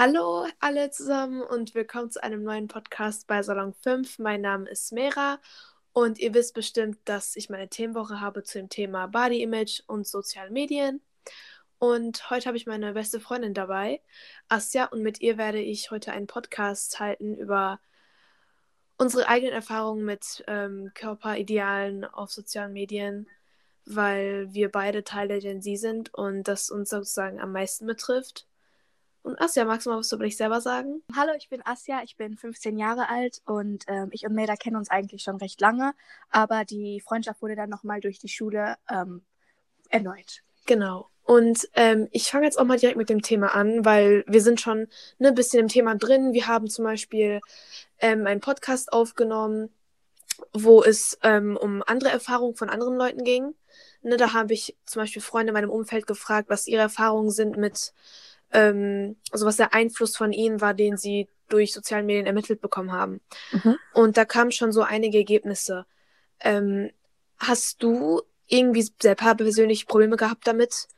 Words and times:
Hallo 0.00 0.46
alle 0.60 0.92
zusammen 0.92 1.42
und 1.42 1.74
willkommen 1.74 2.08
zu 2.08 2.22
einem 2.22 2.44
neuen 2.44 2.68
Podcast 2.68 3.26
bei 3.26 3.42
Salon 3.42 3.74
5. 3.74 4.20
Mein 4.20 4.42
Name 4.42 4.70
ist 4.70 4.92
Mera 4.92 5.40
und 5.92 6.20
ihr 6.20 6.32
wisst 6.34 6.54
bestimmt, 6.54 7.00
dass 7.04 7.34
ich 7.34 7.50
meine 7.50 7.68
Themenwoche 7.68 8.20
habe 8.20 8.44
zu 8.44 8.58
dem 8.58 8.68
Thema 8.68 9.08
Body 9.08 9.42
Image 9.42 9.82
und 9.88 10.06
soziale 10.06 10.52
Medien. 10.52 11.00
Und 11.80 12.30
heute 12.30 12.46
habe 12.46 12.56
ich 12.56 12.64
meine 12.64 12.92
beste 12.92 13.18
Freundin 13.18 13.54
dabei, 13.54 14.00
Asja, 14.46 14.84
und 14.84 15.02
mit 15.02 15.20
ihr 15.20 15.36
werde 15.36 15.58
ich 15.58 15.90
heute 15.90 16.12
einen 16.12 16.28
Podcast 16.28 17.00
halten 17.00 17.36
über 17.36 17.80
unsere 18.98 19.26
eigenen 19.26 19.52
Erfahrungen 19.52 20.04
mit 20.04 20.44
ähm, 20.46 20.92
Körperidealen 20.94 22.04
auf 22.04 22.30
sozialen 22.30 22.72
Medien, 22.72 23.26
weil 23.84 24.46
wir 24.54 24.70
beide 24.70 25.02
Teil 25.02 25.26
der 25.26 25.40
Gen 25.40 25.60
Z 25.60 25.76
sind 25.76 26.14
und 26.14 26.44
das 26.44 26.70
uns 26.70 26.88
sozusagen 26.90 27.40
am 27.40 27.50
meisten 27.50 27.84
betrifft. 27.84 28.46
Und 29.28 29.38
Asja, 29.42 29.66
magst 29.66 29.84
du 29.84 29.90
mal 29.90 29.98
was 29.98 30.10
über 30.10 30.24
dich 30.24 30.38
selber 30.38 30.62
sagen? 30.62 31.02
Hallo, 31.14 31.32
ich 31.36 31.50
bin 31.50 31.60
Asja, 31.62 32.00
ich 32.02 32.16
bin 32.16 32.38
15 32.38 32.78
Jahre 32.78 33.10
alt 33.10 33.42
und 33.44 33.84
ähm, 33.86 34.08
ich 34.10 34.24
und 34.24 34.32
Melda 34.32 34.56
kennen 34.56 34.76
uns 34.76 34.88
eigentlich 34.88 35.22
schon 35.22 35.36
recht 35.36 35.60
lange, 35.60 35.92
aber 36.30 36.64
die 36.64 37.02
Freundschaft 37.02 37.42
wurde 37.42 37.54
dann 37.54 37.68
nochmal 37.68 38.00
durch 38.00 38.18
die 38.18 38.30
Schule 38.30 38.76
ähm, 38.90 39.20
erneut. 39.90 40.40
Genau. 40.64 41.10
Und 41.24 41.68
ähm, 41.74 42.08
ich 42.10 42.30
fange 42.30 42.46
jetzt 42.46 42.58
auch 42.58 42.64
mal 42.64 42.78
direkt 42.78 42.96
mit 42.96 43.10
dem 43.10 43.20
Thema 43.20 43.54
an, 43.54 43.84
weil 43.84 44.24
wir 44.26 44.40
sind 44.40 44.62
schon 44.62 44.88
ne, 45.18 45.28
ein 45.28 45.34
bisschen 45.34 45.60
im 45.60 45.68
Thema 45.68 45.94
drin. 45.94 46.32
Wir 46.32 46.46
haben 46.46 46.70
zum 46.70 46.86
Beispiel 46.86 47.42
ähm, 47.98 48.26
einen 48.26 48.40
Podcast 48.40 48.94
aufgenommen, 48.94 49.68
wo 50.54 50.82
es 50.82 51.18
ähm, 51.22 51.58
um 51.60 51.82
andere 51.86 52.08
Erfahrungen 52.08 52.56
von 52.56 52.70
anderen 52.70 52.96
Leuten 52.96 53.24
ging. 53.24 53.54
Ne, 54.00 54.16
da 54.16 54.32
habe 54.32 54.54
ich 54.54 54.74
zum 54.86 55.02
Beispiel 55.02 55.20
Freunde 55.20 55.50
in 55.50 55.54
meinem 55.54 55.70
Umfeld 55.70 56.06
gefragt, 56.06 56.48
was 56.48 56.66
ihre 56.66 56.80
Erfahrungen 56.80 57.30
sind 57.30 57.58
mit 57.58 57.92
ähm, 58.52 59.16
also 59.30 59.46
was 59.46 59.56
der 59.56 59.74
Einfluss 59.74 60.16
von 60.16 60.32
ihnen 60.32 60.60
war, 60.60 60.74
den 60.74 60.96
sie 60.96 61.28
durch 61.48 61.72
soziale 61.72 62.04
Medien 62.04 62.26
ermittelt 62.26 62.60
bekommen 62.60 62.92
haben. 62.92 63.20
Mhm. 63.52 63.76
Und 63.94 64.16
da 64.16 64.24
kamen 64.24 64.52
schon 64.52 64.72
so 64.72 64.82
einige 64.82 65.18
Ergebnisse. 65.18 65.86
Ähm, 66.40 66.90
hast 67.38 67.82
du 67.82 68.22
irgendwie 68.46 68.88
selber 69.00 69.34
persönlich 69.34 69.86
Probleme 69.86 70.16
gehabt 70.16 70.46
damit? 70.46 70.88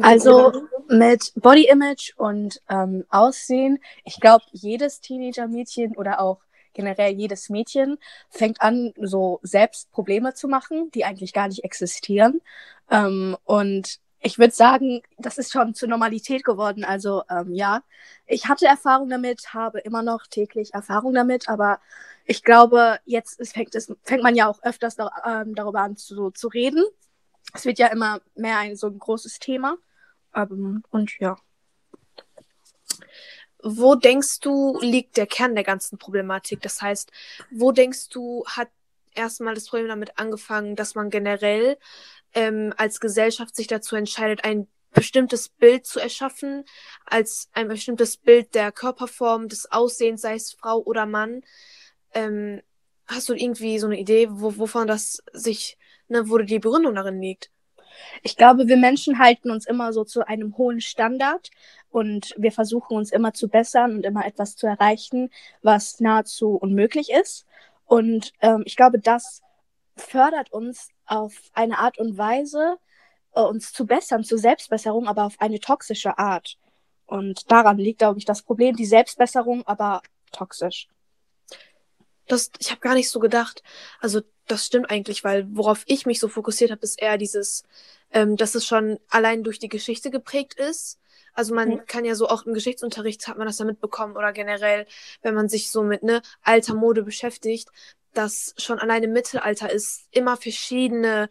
Also 0.00 0.52
mit 0.88 1.32
Body 1.36 1.68
Image 1.68 2.12
und 2.16 2.60
ähm, 2.68 3.04
Aussehen, 3.08 3.78
ich 4.04 4.18
glaube, 4.20 4.44
jedes 4.50 5.00
Teenager-Mädchen 5.00 5.96
oder 5.96 6.20
auch 6.20 6.40
generell 6.72 7.12
jedes 7.12 7.48
Mädchen 7.48 7.98
fängt 8.28 8.60
an, 8.60 8.92
so 9.00 9.38
selbst 9.42 9.92
Probleme 9.92 10.34
zu 10.34 10.48
machen, 10.48 10.90
die 10.90 11.04
eigentlich 11.04 11.32
gar 11.32 11.46
nicht 11.46 11.62
existieren. 11.62 12.40
Ähm, 12.90 13.36
und 13.44 14.00
ich 14.24 14.38
würde 14.38 14.54
sagen, 14.54 15.02
das 15.18 15.36
ist 15.36 15.52
schon 15.52 15.74
zur 15.74 15.88
Normalität 15.90 16.44
geworden. 16.44 16.82
Also 16.82 17.24
ähm, 17.28 17.52
ja, 17.52 17.82
ich 18.26 18.48
hatte 18.48 18.64
Erfahrung 18.64 19.10
damit, 19.10 19.52
habe 19.52 19.80
immer 19.80 20.02
noch 20.02 20.26
täglich 20.26 20.72
Erfahrung 20.72 21.12
damit, 21.12 21.50
aber 21.50 21.78
ich 22.24 22.42
glaube, 22.42 22.98
jetzt 23.04 23.38
ist, 23.38 23.52
fängt, 23.52 23.74
es, 23.74 23.94
fängt 24.02 24.22
man 24.22 24.34
ja 24.34 24.48
auch 24.48 24.62
öfters 24.62 24.96
da, 24.96 25.10
ähm, 25.26 25.54
darüber 25.54 25.80
an 25.80 25.98
zu, 25.98 26.30
zu 26.30 26.48
reden. 26.48 26.82
Es 27.52 27.66
wird 27.66 27.78
ja 27.78 27.88
immer 27.88 28.22
mehr 28.34 28.58
ein 28.58 28.76
so 28.76 28.86
ein 28.86 28.98
großes 28.98 29.40
Thema. 29.40 29.76
Ähm, 30.34 30.82
und 30.90 31.18
ja. 31.20 31.36
Wo 33.62 33.94
denkst 33.94 34.40
du, 34.40 34.78
liegt 34.80 35.18
der 35.18 35.26
Kern 35.26 35.54
der 35.54 35.64
ganzen 35.64 35.98
Problematik? 35.98 36.62
Das 36.62 36.80
heißt, 36.80 37.12
wo 37.50 37.72
denkst 37.72 38.08
du, 38.08 38.42
hat 38.46 38.68
erstmal 39.14 39.54
das 39.54 39.68
Problem 39.68 39.88
damit 39.88 40.18
angefangen, 40.18 40.76
dass 40.76 40.94
man 40.94 41.10
generell 41.10 41.76
ähm, 42.34 42.72
als 42.76 43.00
Gesellschaft 43.00 43.56
sich 43.56 43.66
dazu 43.66 43.96
entscheidet, 43.96 44.44
ein 44.44 44.68
bestimmtes 44.92 45.48
Bild 45.48 45.86
zu 45.86 46.00
erschaffen, 46.00 46.64
als 47.04 47.48
ein 47.52 47.68
bestimmtes 47.68 48.16
Bild 48.16 48.54
der 48.54 48.72
Körperform, 48.72 49.48
des 49.48 49.70
Aussehens, 49.70 50.22
sei 50.22 50.34
es 50.34 50.52
Frau 50.52 50.78
oder 50.78 51.04
Mann. 51.04 51.42
Ähm, 52.12 52.62
hast 53.06 53.28
du 53.28 53.34
irgendwie 53.34 53.78
so 53.78 53.86
eine 53.86 53.98
Idee, 53.98 54.28
wo, 54.30 54.56
wovon 54.56 54.86
das 54.86 55.22
sich, 55.32 55.76
ne, 56.08 56.28
wo 56.30 56.38
die 56.38 56.58
Begründung 56.58 56.94
darin 56.94 57.20
liegt? 57.20 57.50
Ich 58.22 58.36
glaube, 58.36 58.66
wir 58.66 58.76
Menschen 58.76 59.18
halten 59.18 59.50
uns 59.50 59.66
immer 59.66 59.92
so 59.92 60.04
zu 60.04 60.26
einem 60.26 60.56
hohen 60.56 60.80
Standard 60.80 61.50
und 61.90 62.34
wir 62.36 62.52
versuchen 62.52 62.96
uns 62.96 63.12
immer 63.12 63.34
zu 63.34 63.48
bessern 63.48 63.96
und 63.96 64.04
immer 64.04 64.26
etwas 64.26 64.56
zu 64.56 64.66
erreichen, 64.66 65.30
was 65.62 66.00
nahezu 66.00 66.56
unmöglich 66.56 67.10
ist. 67.10 67.46
Und 67.84 68.32
ähm, 68.40 68.62
ich 68.64 68.76
glaube, 68.76 68.98
das 68.98 69.42
fördert 69.96 70.52
uns 70.52 70.88
auf 71.06 71.34
eine 71.52 71.78
Art 71.78 71.98
und 71.98 72.16
Weise, 72.18 72.78
äh, 73.34 73.40
uns 73.40 73.72
zu 73.72 73.86
bessern, 73.86 74.24
zur 74.24 74.38
Selbstbesserung, 74.38 75.06
aber 75.06 75.24
auf 75.24 75.40
eine 75.40 75.60
toxische 75.60 76.18
Art. 76.18 76.58
Und 77.06 77.50
daran 77.50 77.78
liegt, 77.78 77.98
glaube 77.98 78.18
ich, 78.18 78.24
das 78.24 78.42
Problem, 78.42 78.76
die 78.76 78.86
Selbstbesserung, 78.86 79.66
aber 79.66 80.02
toxisch. 80.32 80.88
Das, 82.26 82.50
ich 82.58 82.70
habe 82.70 82.80
gar 82.80 82.94
nicht 82.94 83.10
so 83.10 83.20
gedacht. 83.20 83.62
Also 84.00 84.22
das 84.46 84.66
stimmt 84.66 84.90
eigentlich, 84.90 85.24
weil 85.24 85.46
worauf 85.50 85.82
ich 85.86 86.06
mich 86.06 86.20
so 86.20 86.28
fokussiert 86.28 86.70
habe, 86.70 86.82
ist 86.82 87.00
eher 87.00 87.18
dieses, 87.18 87.64
ähm, 88.10 88.36
dass 88.36 88.54
es 88.54 88.66
schon 88.66 88.98
allein 89.10 89.42
durch 89.42 89.58
die 89.58 89.68
Geschichte 89.68 90.10
geprägt 90.10 90.54
ist. 90.54 90.98
Also 91.34 91.54
man 91.54 91.68
mhm. 91.68 91.86
kann 91.86 92.04
ja 92.04 92.14
so 92.14 92.28
auch 92.28 92.46
im 92.46 92.54
Geschichtsunterricht 92.54 93.26
hat 93.26 93.36
man 93.36 93.46
das 93.46 93.58
ja 93.58 93.64
mitbekommen 93.64 94.16
oder 94.16 94.32
generell, 94.32 94.86
wenn 95.22 95.34
man 95.34 95.48
sich 95.48 95.70
so 95.70 95.82
mit 95.82 96.02
ne 96.02 96.22
alter 96.42 96.74
Mode 96.74 97.02
beschäftigt, 97.02 97.70
dass 98.14 98.54
schon 98.56 98.78
allein 98.78 99.02
im 99.02 99.12
Mittelalter 99.12 99.72
es 99.72 100.06
immer 100.10 100.36
verschiedene, 100.36 101.28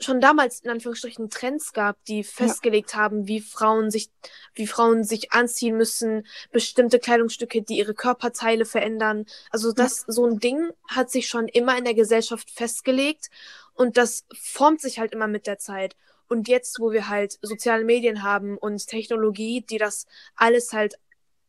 schon 0.00 0.20
damals 0.20 0.60
in 0.60 0.70
Anführungsstrichen 0.70 1.30
Trends 1.30 1.72
gab, 1.72 2.02
die 2.04 2.24
festgelegt 2.24 2.92
ja. 2.92 2.98
haben, 2.98 3.26
wie 3.26 3.40
Frauen 3.40 3.90
sich, 3.90 4.10
wie 4.54 4.66
Frauen 4.66 5.04
sich 5.04 5.32
anziehen 5.32 5.76
müssen, 5.76 6.26
bestimmte 6.52 6.98
Kleidungsstücke, 6.98 7.62
die 7.62 7.78
ihre 7.78 7.94
Körperteile 7.94 8.64
verändern. 8.64 9.26
Also 9.50 9.72
das, 9.72 10.04
ja. 10.06 10.12
so 10.12 10.26
ein 10.26 10.40
Ding 10.40 10.70
hat 10.88 11.10
sich 11.10 11.28
schon 11.28 11.48
immer 11.48 11.76
in 11.78 11.84
der 11.84 11.94
Gesellschaft 11.94 12.50
festgelegt 12.50 13.30
und 13.74 13.96
das 13.96 14.24
formt 14.32 14.80
sich 14.80 14.98
halt 14.98 15.12
immer 15.12 15.26
mit 15.26 15.46
der 15.46 15.58
Zeit. 15.58 15.96
Und 16.28 16.48
jetzt, 16.48 16.80
wo 16.80 16.90
wir 16.90 17.08
halt 17.08 17.38
soziale 17.42 17.84
Medien 17.84 18.22
haben 18.22 18.56
und 18.56 18.86
Technologie, 18.86 19.62
die 19.62 19.78
das 19.78 20.06
alles 20.34 20.72
halt 20.72 20.98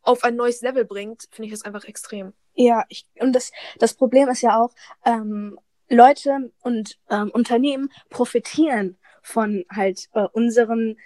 auf 0.02 0.24
ein 0.24 0.36
neues 0.36 0.62
Level 0.62 0.86
bringt, 0.86 1.28
finde 1.32 1.48
ich 1.48 1.52
das 1.52 1.64
einfach 1.64 1.86
extrem. 1.86 2.34
Ja, 2.56 2.84
ich, 2.90 3.06
und 3.20 3.34
das, 3.34 3.52
das 3.80 3.94
Problem 3.94 4.30
ist 4.30 4.42
ja 4.42 4.62
auch, 4.62 4.72
ähm, 5.06 5.60
Leute 5.90 6.52
und 6.62 6.98
ähm, 7.10 7.30
Unternehmen 7.32 7.92
profitieren 8.10 8.98
von 9.22 9.66
halt 9.72 10.10
äh, 10.14 10.28
unseren, 10.34 10.98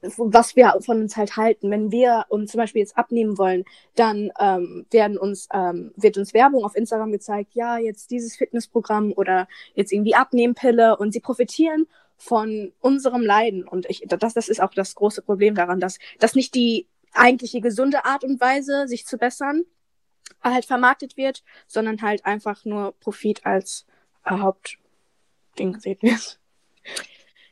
was 0.00 0.56
wir 0.56 0.74
von 0.84 1.02
uns 1.02 1.16
halt 1.16 1.36
halten. 1.36 1.70
Wenn 1.70 1.90
wir 1.90 2.26
uns 2.28 2.52
zum 2.52 2.58
Beispiel 2.58 2.80
jetzt 2.80 2.96
abnehmen 2.96 3.36
wollen, 3.38 3.64
dann 3.94 4.30
ähm, 4.38 4.86
werden 4.90 5.18
uns, 5.18 5.48
ähm, 5.52 5.92
wird 5.96 6.16
uns 6.16 6.34
Werbung 6.34 6.64
auf 6.64 6.76
Instagram 6.76 7.12
gezeigt, 7.12 7.54
ja, 7.54 7.78
jetzt 7.78 8.10
dieses 8.10 8.36
Fitnessprogramm 8.36 9.12
oder 9.12 9.48
jetzt 9.74 9.92
irgendwie 9.92 10.14
Abnehmpille 10.14 10.96
und 10.96 11.12
sie 11.12 11.20
profitieren 11.20 11.86
von 12.16 12.72
unserem 12.80 13.22
Leiden. 13.22 13.66
Und 13.66 13.86
ich, 13.90 14.04
das, 14.06 14.34
das 14.34 14.48
ist 14.48 14.62
auch 14.62 14.72
das 14.72 14.94
große 14.94 15.22
Problem 15.22 15.54
daran, 15.54 15.80
dass 15.80 15.98
das 16.18 16.34
nicht 16.34 16.54
die 16.54 16.86
eigentliche 17.12 17.60
gesunde 17.60 18.04
Art 18.04 18.24
und 18.24 18.40
Weise, 18.40 18.86
sich 18.88 19.06
zu 19.06 19.18
bessern, 19.18 19.64
halt 20.42 20.64
vermarktet 20.64 21.16
wird, 21.16 21.42
sondern 21.66 22.02
halt 22.02 22.24
einfach 22.24 22.64
nur 22.64 22.92
Profit 23.00 23.44
als 23.44 23.86
äh, 24.24 24.38
Hauptding 24.38 25.72
gesehen 25.72 25.98
wird. 26.02 26.38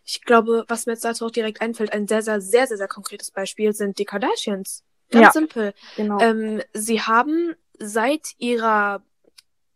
Ich 0.05 0.23
glaube, 0.23 0.65
was 0.69 0.87
mir 0.87 0.93
jetzt 0.93 1.05
dazu 1.05 1.27
auch 1.27 1.31
direkt 1.31 1.61
einfällt, 1.61 1.93
ein 1.93 2.07
sehr, 2.07 2.23
sehr, 2.23 2.41
sehr, 2.41 2.67
sehr, 2.67 2.77
sehr 2.77 2.89
konkretes 2.89 3.31
Beispiel 3.31 3.73
sind 3.73 3.99
die 3.99 4.05
Kardashians. 4.05 4.85
Ganz 5.11 5.25
ja, 5.25 5.33
simpel. 5.33 5.75
Genau. 5.97 6.21
Ähm, 6.21 6.63
sie 6.73 7.01
haben 7.01 7.55
seit 7.79 8.35
ihrer, 8.39 9.03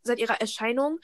seit 0.03 0.19
ihrer 0.19 0.41
Erscheinung 0.41 1.01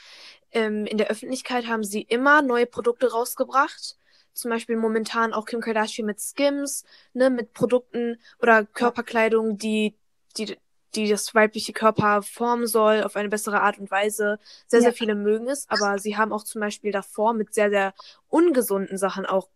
ähm, 0.53 0.87
in 0.87 0.99
der 0.99 1.09
Öffentlichkeit 1.09 1.67
haben 1.67 1.85
sie 1.85 2.03
immer 2.03 2.43
neue 2.43 2.67
Produkte 2.67 3.11
rausgebracht. 3.11 3.97
Zum 4.33 4.51
Beispiel 4.51 4.77
momentan 4.77 5.33
auch 5.33 5.47
Kim 5.47 5.61
Kardashian 5.61 6.07
mit 6.07 6.21
Skims, 6.21 6.85
ne, 7.13 7.31
mit 7.31 7.53
Produkten 7.53 8.19
oder 8.41 8.65
Körperkleidung, 8.65 9.59
die, 9.59 9.95
die 10.37 10.57
die 10.97 11.09
das 11.09 11.35
weibliche 11.35 11.73
Körper 11.73 12.23
formen 12.23 12.67
soll 12.67 13.03
auf 13.03 13.17
eine 13.17 13.29
bessere 13.29 13.61
Art 13.61 13.79
und 13.79 13.91
Weise. 13.91 14.39
Sehr, 14.67 14.81
ja. 14.81 14.85
sehr 14.85 14.93
viele 14.93 15.15
mögen 15.15 15.49
es, 15.49 15.69
aber 15.69 15.99
sie 15.99 16.17
haben 16.17 16.33
auch 16.33 16.45
zum 16.45 16.61
Beispiel 16.61 16.93
davor 16.93 17.35
mit 17.35 17.55
sehr, 17.55 17.71
sehr 17.71 17.95
ungesunden 18.29 18.99
Sachen 18.99 19.27
auch 19.27 19.49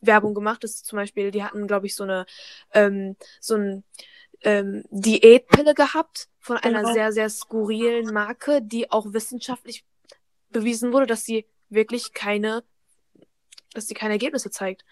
Werbung 0.00 0.34
gemacht. 0.34 0.64
Das 0.64 0.72
ist 0.72 0.86
zum 0.86 0.96
Beispiel, 0.96 1.30
die 1.30 1.42
hatten, 1.42 1.66
glaube 1.66 1.86
ich, 1.86 1.94
so 1.94 2.04
eine, 2.04 2.26
ähm, 2.72 3.16
so 3.40 3.56
ein 3.56 3.84
ähm, 4.42 4.84
Diätpille 4.90 5.74
gehabt 5.74 6.28
von 6.38 6.56
einer 6.56 6.82
genau. 6.82 6.92
sehr, 6.92 7.12
sehr 7.12 7.30
skurrilen 7.30 8.12
Marke, 8.12 8.60
die 8.62 8.90
auch 8.90 9.12
wissenschaftlich 9.12 9.84
bewiesen 10.50 10.92
wurde, 10.92 11.06
dass 11.06 11.24
sie 11.24 11.46
wirklich 11.68 12.12
keine, 12.12 12.62
dass 13.72 13.86
sie 13.88 13.94
keine 13.94 14.14
Ergebnisse 14.14 14.50
zeigt. 14.50 14.84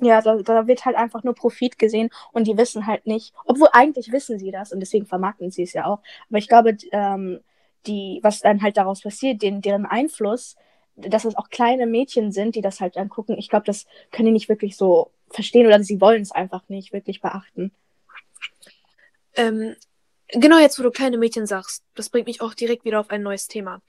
Ja, 0.00 0.22
da, 0.22 0.36
da 0.36 0.66
wird 0.66 0.84
halt 0.84 0.96
einfach 0.96 1.22
nur 1.22 1.34
Profit 1.34 1.78
gesehen 1.78 2.08
und 2.32 2.46
die 2.46 2.56
wissen 2.56 2.86
halt 2.86 3.06
nicht, 3.06 3.34
obwohl 3.44 3.68
eigentlich 3.72 4.10
wissen 4.10 4.38
sie 4.38 4.50
das 4.50 4.72
und 4.72 4.80
deswegen 4.80 5.06
vermarkten 5.06 5.50
sie 5.50 5.62
es 5.62 5.74
ja 5.74 5.84
auch. 5.86 6.00
Aber 6.28 6.38
ich 6.38 6.48
glaube, 6.48 6.76
ähm, 6.92 7.40
die, 7.86 8.20
was 8.22 8.40
dann 8.40 8.62
halt 8.62 8.76
daraus 8.76 9.02
passiert, 9.02 9.42
den, 9.42 9.60
deren 9.60 9.86
Einfluss, 9.86 10.56
dass 10.96 11.24
es 11.24 11.36
auch 11.36 11.48
kleine 11.50 11.86
Mädchen 11.86 12.32
sind, 12.32 12.54
die 12.54 12.60
das 12.62 12.80
halt 12.80 12.96
dann 12.96 13.08
gucken, 13.08 13.36
ich 13.38 13.48
glaube, 13.48 13.66
das 13.66 13.86
können 14.10 14.26
die 14.26 14.32
nicht 14.32 14.48
wirklich 14.48 14.76
so 14.76 15.10
verstehen 15.30 15.66
oder 15.66 15.82
sie 15.82 16.00
wollen 16.00 16.22
es 16.22 16.32
einfach 16.32 16.68
nicht 16.68 16.92
wirklich 16.92 17.20
beachten. 17.20 17.72
Ähm, 19.34 19.74
genau 20.28 20.58
jetzt, 20.58 20.78
wo 20.78 20.82
du 20.82 20.90
kleine 20.90 21.18
Mädchen 21.18 21.46
sagst, 21.46 21.84
das 21.94 22.10
bringt 22.10 22.26
mich 22.26 22.40
auch 22.40 22.54
direkt 22.54 22.84
wieder 22.84 23.00
auf 23.00 23.10
ein 23.10 23.22
neues 23.22 23.48
Thema. 23.48 23.80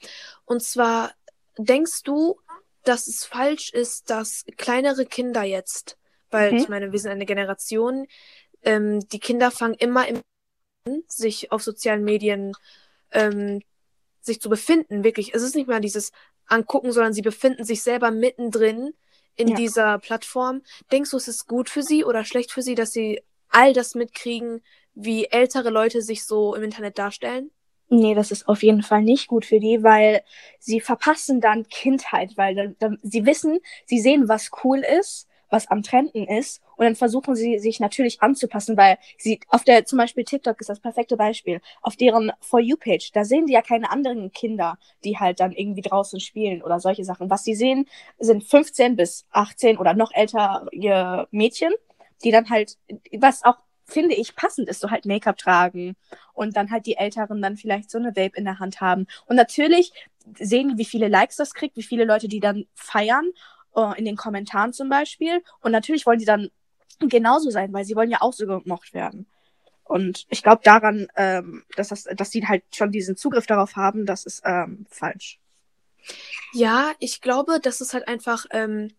Und 0.46 0.64
zwar, 0.64 1.12
denkst 1.58 2.04
du, 2.04 2.40
dass 2.84 3.08
es 3.08 3.26
falsch 3.26 3.72
ist, 3.72 4.10
dass 4.10 4.46
kleinere 4.58 5.06
Kinder 5.06 5.44
jetzt, 5.44 5.98
weil 6.30 6.52
mhm. 6.52 6.58
ich 6.58 6.70
meine, 6.70 6.92
wir 6.92 7.00
sind 7.00 7.12
eine 7.12 7.26
Generation, 7.26 8.08
ähm, 8.62 9.08
die 9.10 9.20
Kinder 9.20 9.52
fangen 9.52 9.76
immer 9.76 10.08
im 10.08 10.22
sich 11.08 11.52
auf 11.52 11.64
sozialen 11.64 12.04
Medien 12.04 12.54
ähm, 13.12 13.62
sich 14.20 14.42
zu 14.42 14.50
befinden, 14.50 15.04
wirklich. 15.04 15.34
Es 15.34 15.42
ist 15.42 15.56
nicht 15.56 15.68
mehr 15.68 15.80
dieses 15.80 16.12
Angucken, 16.46 16.92
sondern 16.92 17.14
sie 17.14 17.22
befinden 17.22 17.64
sich 17.64 17.84
selber 17.84 18.12
mittendrin 18.12 18.94
in 19.36 19.50
ja. 19.50 19.56
dieser 19.56 20.00
Plattform. 20.00 20.62
Denkst 20.92 21.12
du, 21.12 21.18
es 21.18 21.28
ist 21.28 21.48
gut 21.48 21.70
für 21.70 21.84
sie 21.84 22.04
oder 22.04 22.26
schlecht 22.26 22.52
für 22.52 22.62
sie, 22.62 22.76
dass 22.76 22.92
sie 22.92 23.22
all 23.50 23.74
das 23.74 23.96
mitkriegen, 23.96 24.62
wie 24.94 25.26
ältere 25.26 25.70
Leute 25.70 26.02
sich 26.02 26.26
so 26.26 26.56
im 26.56 26.64
Internet 26.64 26.98
darstellen? 26.98 27.52
Nee, 27.90 28.16
das 28.16 28.32
ist 28.32 28.48
auf 28.48 28.64
jeden 28.64 28.82
Fall 28.82 29.04
nicht 29.04 29.28
gut 29.28 29.46
für 29.46 29.60
die, 29.60 29.84
weil 29.84 30.24
sie 30.60 30.80
verpassen 30.80 31.42
dann 31.42 31.68
Kindheit, 31.70 32.32
weil 32.38 32.56
dann, 32.56 32.76
dann, 32.80 32.98
sie 33.04 33.26
wissen, 33.26 33.60
sie 33.86 34.00
sehen, 34.00 34.28
was 34.28 34.50
cool 34.64 34.80
ist, 34.80 35.28
was 35.50 35.68
am 35.70 35.84
Trenden 35.84 36.26
ist 36.28 36.62
und 36.78 36.86
dann 36.86 36.96
versuchen 36.96 37.36
sie 37.36 37.60
sich 37.60 37.80
natürlich 37.80 38.24
anzupassen, 38.24 38.76
weil 38.78 38.98
sie 39.20 39.40
auf 39.50 39.64
der 39.64 39.86
zum 39.86 40.00
Beispiel 40.00 40.24
TikTok 40.24 40.60
ist 40.60 40.70
das 40.70 40.80
perfekte 40.80 41.18
Beispiel. 41.18 41.62
Auf 41.84 41.96
deren 41.96 42.32
For 42.42 42.60
You 42.60 42.78
Page, 42.78 43.12
da 43.12 43.24
sehen 43.26 43.46
die 43.46 43.54
ja 43.54 43.62
keine 43.62 43.92
anderen 43.92 44.32
Kinder, 44.32 44.80
die 45.04 45.20
halt 45.20 45.40
dann 45.40 45.52
irgendwie 45.52 45.82
draußen 45.82 46.20
spielen 46.20 46.64
oder 46.64 46.80
solche 46.80 47.04
Sachen. 47.04 47.30
Was 47.30 47.44
sie 47.44 47.54
sehen, 47.54 47.86
sind 48.18 48.44
15 48.44 48.96
bis 48.96 49.26
18 49.32 49.78
oder 49.78 49.94
noch 49.94 50.12
ältere 50.14 51.28
Mädchen, 51.30 51.74
die 52.24 52.32
dann 52.32 52.50
halt, 52.50 52.78
was 53.20 53.44
auch 53.44 53.58
finde 53.86 54.16
ich 54.16 54.36
passend 54.36 54.70
ist, 54.70 54.82
so 54.82 54.90
halt 54.90 55.06
Make-up 55.06 55.38
tragen 55.38 55.96
und 56.34 56.56
dann 56.56 56.72
halt 56.72 56.86
die 56.86 56.98
Älteren 56.98 57.42
dann 57.42 57.58
vielleicht 57.58 57.90
so 57.90 57.98
eine 57.98 58.16
Vape 58.16 58.38
in 58.38 58.46
der 58.46 58.60
Hand 58.60 58.82
haben. 58.82 59.08
Und 59.26 59.36
natürlich 59.36 59.92
sehen 60.40 60.70
die, 60.70 60.78
wie 60.78 60.86
viele 60.86 61.08
Likes 61.08 61.36
das 61.36 61.54
kriegt, 61.54 61.76
wie 61.76 61.84
viele 61.84 62.06
Leute 62.06 62.28
die 62.28 62.40
dann 62.40 62.66
feiern, 62.74 63.30
uh, 63.76 63.94
in 63.94 64.06
den 64.06 64.16
Kommentaren 64.16 64.74
zum 64.74 64.90
Beispiel. 64.90 65.44
Und 65.62 65.72
natürlich 65.72 66.06
wollen 66.06 66.20
die 66.20 66.26
dann 66.26 66.50
genauso 67.00 67.50
sein, 67.50 67.74
weil 67.74 67.86
sie 67.86 67.96
wollen 67.96 68.12
ja 68.12 68.22
auch 68.22 68.34
so 68.34 68.46
gemocht 68.46 68.94
werden. 68.94 69.28
Und 69.84 70.26
ich 70.30 70.44
glaube 70.44 70.62
daran, 70.64 71.08
ähm, 71.16 71.64
dass, 71.76 71.90
das, 71.90 72.04
dass 72.04 72.32
sie 72.32 72.48
halt 72.48 72.64
schon 72.74 72.92
diesen 72.92 73.18
Zugriff 73.18 73.46
darauf 73.46 73.76
haben, 73.76 74.06
das 74.06 74.26
ist 74.26 74.42
ähm, 74.46 74.86
falsch. 74.90 75.40
Ja, 76.54 76.92
ich 77.00 77.22
glaube, 77.22 77.60
das 77.62 77.82
ist 77.82 77.94
halt 77.94 78.08
einfach, 78.08 78.46
ähm, 78.52 78.92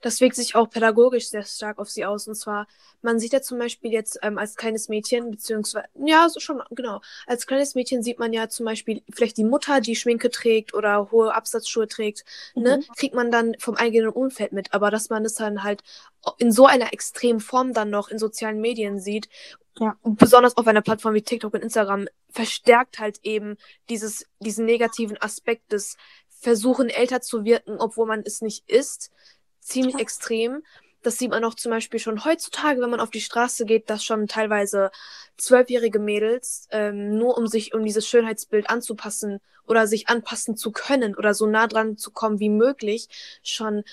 das 0.00 0.20
wirkt 0.20 0.36
sich 0.36 0.54
auch 0.54 0.70
pädagogisch 0.70 1.28
sehr 1.28 1.44
stark 1.44 1.78
auf 1.78 1.90
sie 1.90 2.04
aus. 2.04 2.26
Und 2.26 2.34
zwar, 2.34 2.66
man 3.02 3.18
sieht 3.18 3.32
ja 3.32 3.42
zum 3.42 3.58
Beispiel 3.58 3.92
jetzt 3.92 4.18
ähm, 4.22 4.38
als 4.38 4.56
kleines 4.56 4.88
Mädchen, 4.88 5.30
beziehungsweise, 5.30 5.86
ja, 6.04 6.28
so 6.28 6.40
schon, 6.40 6.62
genau, 6.70 7.00
als 7.26 7.46
kleines 7.46 7.74
Mädchen 7.74 8.02
sieht 8.02 8.18
man 8.18 8.32
ja 8.32 8.48
zum 8.48 8.66
Beispiel 8.66 9.02
vielleicht 9.12 9.36
die 9.36 9.44
Mutter, 9.44 9.80
die 9.80 9.96
Schminke 9.96 10.30
trägt 10.30 10.74
oder 10.74 11.10
hohe 11.10 11.34
Absatzschuhe 11.34 11.86
trägt, 11.86 12.24
ne, 12.54 12.76
mhm. 12.76 12.80
ne, 12.80 12.84
kriegt 12.96 13.14
man 13.14 13.30
dann 13.30 13.54
vom 13.58 13.76
eigenen 13.76 14.10
Umfeld 14.10 14.52
mit. 14.52 14.72
Aber 14.72 14.90
dass 14.90 15.10
man 15.10 15.24
es 15.24 15.34
dann 15.34 15.62
halt 15.62 15.82
in 16.38 16.52
so 16.52 16.66
einer 16.66 16.92
extremen 16.92 17.40
Form 17.40 17.74
dann 17.74 17.90
noch 17.90 18.08
in 18.08 18.18
sozialen 18.18 18.60
Medien 18.60 18.98
sieht, 18.98 19.28
ja. 19.78 19.96
besonders 20.02 20.56
auf 20.56 20.66
einer 20.66 20.82
Plattform 20.82 21.14
wie 21.14 21.22
TikTok 21.22 21.54
und 21.54 21.62
Instagram, 21.62 22.08
verstärkt 22.30 22.98
halt 22.98 23.20
eben 23.22 23.56
dieses, 23.88 24.26
diesen 24.40 24.64
negativen 24.64 25.20
Aspekt 25.20 25.72
des 25.72 25.96
Versuchen, 26.28 26.88
älter 26.88 27.20
zu 27.20 27.44
wirken, 27.44 27.76
obwohl 27.78 28.06
man 28.06 28.22
es 28.24 28.40
nicht 28.40 28.68
ist 28.68 29.10
ziemlich 29.70 29.94
ja. 29.94 30.00
extrem. 30.00 30.62
Das 31.02 31.16
sieht 31.16 31.30
man 31.30 31.44
auch 31.44 31.54
zum 31.54 31.70
Beispiel 31.70 31.98
schon 31.98 32.24
heutzutage, 32.24 32.80
wenn 32.80 32.90
man 32.90 33.00
auf 33.00 33.10
die 33.10 33.22
Straße 33.22 33.64
geht, 33.64 33.88
dass 33.88 34.04
schon 34.04 34.26
teilweise 34.26 34.90
zwölfjährige 35.38 35.98
Mädels, 35.98 36.68
ähm, 36.70 37.16
nur 37.16 37.38
um 37.38 37.46
sich 37.46 37.72
um 37.72 37.84
dieses 37.84 38.06
Schönheitsbild 38.06 38.68
anzupassen 38.68 39.40
oder 39.66 39.86
sich 39.86 40.08
anpassen 40.08 40.56
zu 40.56 40.72
können 40.72 41.14
oder 41.14 41.32
so 41.32 41.46
nah 41.46 41.66
dran 41.66 41.96
zu 41.96 42.10
kommen 42.10 42.38
wie 42.38 42.50
möglich, 42.50 43.08
schon 43.42 43.84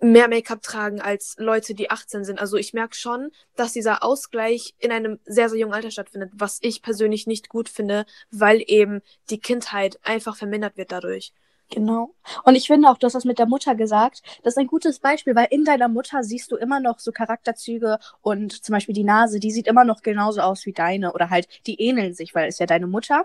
mehr 0.00 0.28
Make-up 0.28 0.62
tragen 0.62 1.00
als 1.00 1.36
Leute, 1.38 1.74
die 1.74 1.90
18 1.90 2.24
sind. 2.24 2.38
Also 2.40 2.56
ich 2.56 2.72
merke 2.72 2.96
schon, 2.96 3.30
dass 3.56 3.72
dieser 3.72 4.02
Ausgleich 4.02 4.74
in 4.78 4.92
einem 4.92 5.18
sehr, 5.24 5.48
sehr 5.48 5.58
jungen 5.58 5.74
Alter 5.74 5.90
stattfindet, 5.90 6.30
was 6.34 6.58
ich 6.62 6.82
persönlich 6.82 7.26
nicht 7.26 7.48
gut 7.48 7.68
finde, 7.68 8.06
weil 8.30 8.62
eben 8.66 9.02
die 9.28 9.40
Kindheit 9.40 9.98
einfach 10.02 10.36
vermindert 10.36 10.76
wird 10.76 10.92
dadurch. 10.92 11.32
Genau. 11.70 12.14
Und 12.44 12.56
ich 12.56 12.66
finde 12.66 12.88
auch, 12.90 12.98
du 12.98 13.06
hast 13.06 13.14
das 13.14 13.24
mit 13.24 13.38
der 13.38 13.46
Mutter 13.46 13.76
gesagt. 13.76 14.22
Das 14.42 14.54
ist 14.54 14.58
ein 14.58 14.66
gutes 14.66 14.98
Beispiel, 14.98 15.36
weil 15.36 15.46
in 15.50 15.64
deiner 15.64 15.86
Mutter 15.86 16.24
siehst 16.24 16.50
du 16.50 16.56
immer 16.56 16.80
noch 16.80 16.98
so 16.98 17.12
Charakterzüge 17.12 17.98
und 18.22 18.64
zum 18.64 18.72
Beispiel 18.72 18.94
die 18.94 19.04
Nase, 19.04 19.38
die 19.38 19.52
sieht 19.52 19.68
immer 19.68 19.84
noch 19.84 20.02
genauso 20.02 20.40
aus 20.40 20.66
wie 20.66 20.72
deine 20.72 21.12
oder 21.12 21.30
halt, 21.30 21.48
die 21.66 21.80
ähneln 21.80 22.12
sich, 22.12 22.34
weil 22.34 22.48
es 22.48 22.58
ja 22.58 22.66
deine 22.66 22.88
Mutter. 22.88 23.24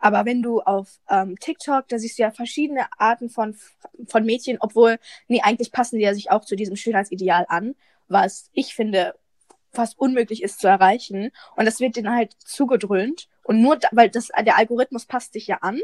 Aber 0.00 0.24
wenn 0.24 0.42
du 0.42 0.60
auf 0.60 0.98
ähm, 1.08 1.38
TikTok, 1.38 1.86
da 1.86 1.98
siehst 1.98 2.18
du 2.18 2.22
ja 2.22 2.32
verschiedene 2.32 2.86
Arten 2.98 3.28
von, 3.30 3.56
von 4.08 4.24
Mädchen, 4.24 4.58
obwohl, 4.58 4.98
nee, 5.28 5.40
eigentlich 5.42 5.70
passen 5.70 5.96
die 5.96 6.04
ja 6.04 6.14
sich 6.14 6.32
auch 6.32 6.44
zu 6.44 6.56
diesem 6.56 6.74
Schönheitsideal 6.74 7.46
an, 7.48 7.76
was 8.08 8.50
ich 8.52 8.74
finde 8.74 9.14
fast 9.72 9.98
unmöglich 9.98 10.42
ist 10.42 10.60
zu 10.60 10.66
erreichen. 10.66 11.30
Und 11.56 11.66
das 11.66 11.80
wird 11.80 11.96
denen 11.96 12.12
halt 12.12 12.32
zugedröhnt. 12.44 13.28
Und 13.44 13.60
nur, 13.60 13.76
da, 13.76 13.88
weil 13.92 14.08
das, 14.08 14.28
der 14.28 14.56
Algorithmus 14.56 15.06
passt 15.06 15.32
sich 15.32 15.46
ja 15.46 15.58
an. 15.60 15.80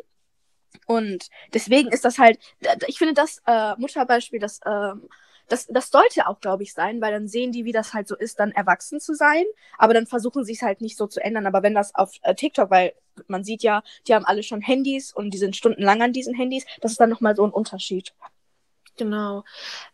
Und 0.87 1.29
deswegen 1.55 1.91
ist 1.91 2.05
das 2.05 2.19
halt, 2.19 2.39
ich 2.87 2.99
finde 2.99 3.15
das 3.15 3.43
äh, 3.47 3.75
Mutterbeispiel, 3.77 4.41
das, 4.41 4.61
ähm, 4.67 5.09
das, 5.49 5.67
das 5.67 5.91
sollte 5.91 6.27
auch, 6.29 6.41
glaube 6.41 6.63
ich, 6.63 6.73
sein, 6.73 7.01
weil 7.01 7.13
dann 7.13 7.29
sehen 7.29 7.53
die, 7.53 7.65
wie 7.65 7.73
das 7.73 7.93
halt 7.93 8.07
so 8.09 8.17
ist, 8.17 8.39
dann 8.39 8.53
erwachsen 8.53 9.01
zu 9.01 9.15
sein. 9.15 9.45
Aber 9.79 9.95
dann 9.95 10.07
versuchen 10.07 10.45
sie 10.45 10.53
es 10.53 10.63
halt 10.63 10.81
nicht 10.81 10.97
so 10.97 11.07
zu 11.07 11.21
ändern. 11.21 11.47
Aber 11.47 11.63
wenn 11.63 11.75
das 11.75 11.95
auf 11.95 12.13
äh, 12.23 12.35
TikTok, 12.35 12.71
weil 12.71 12.95
man 13.27 13.45
sieht 13.45 13.63
ja, 13.63 13.83
die 14.07 14.15
haben 14.15 14.25
alle 14.25 14.43
schon 14.43 14.61
Handys 14.61 15.13
und 15.13 15.31
die 15.33 15.39
sind 15.39 15.57
stundenlang 15.57 16.03
an 16.03 16.13
diesen 16.13 16.35
Handys, 16.35 16.65
das 16.81 16.93
ist 16.93 17.01
dann 17.01 17.11
nochmal 17.11 17.37
so 17.37 17.45
ein 17.45 17.51
Unterschied. 17.51 18.15
Genau. 19.01 19.45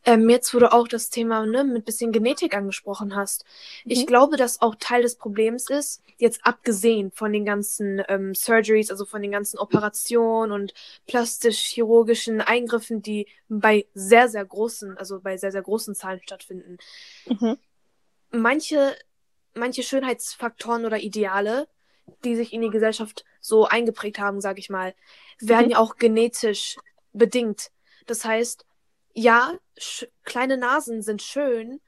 Ähm, 0.04 0.28
jetzt, 0.28 0.52
wo 0.52 0.58
du 0.58 0.72
auch 0.72 0.88
das 0.88 1.10
Thema 1.10 1.46
ne, 1.46 1.62
mit 1.62 1.84
bisschen 1.84 2.10
Genetik 2.10 2.56
angesprochen 2.56 3.14
hast. 3.14 3.44
Mhm. 3.84 3.92
Ich 3.92 4.04
glaube, 4.04 4.36
dass 4.36 4.60
auch 4.60 4.74
Teil 4.80 5.02
des 5.02 5.14
Problems 5.14 5.70
ist, 5.70 6.02
jetzt 6.18 6.44
abgesehen 6.44 7.12
von 7.12 7.32
den 7.32 7.44
ganzen 7.44 8.02
ähm, 8.08 8.34
Surgeries, 8.34 8.90
also 8.90 9.04
von 9.04 9.22
den 9.22 9.30
ganzen 9.30 9.58
Operationen 9.58 10.50
und 10.50 10.74
plastisch-chirurgischen 11.06 12.40
Eingriffen, 12.40 13.00
die 13.00 13.28
bei 13.48 13.86
sehr, 13.94 14.28
sehr 14.28 14.44
großen, 14.44 14.98
also 14.98 15.20
bei 15.20 15.36
sehr, 15.36 15.52
sehr 15.52 15.62
großen 15.62 15.94
Zahlen 15.94 16.20
stattfinden. 16.20 16.78
Mhm. 17.26 17.58
Manche, 18.32 18.96
manche 19.54 19.84
Schönheitsfaktoren 19.84 20.84
oder 20.84 20.98
Ideale, 20.98 21.68
die 22.24 22.34
sich 22.34 22.52
in 22.52 22.60
die 22.60 22.70
Gesellschaft 22.70 23.24
so 23.40 23.66
eingeprägt 23.66 24.18
haben, 24.18 24.40
sage 24.40 24.58
ich 24.58 24.68
mal, 24.68 24.96
werden 25.38 25.66
mhm. 25.66 25.72
ja 25.72 25.78
auch 25.78 25.94
genetisch 25.94 26.76
bedingt. 27.12 27.70
Das 28.06 28.24
heißt, 28.24 28.64
ja, 29.16 29.58
kleine 30.24 30.58
Nasen 30.58 31.02
sind 31.02 31.22
schön, 31.22 31.80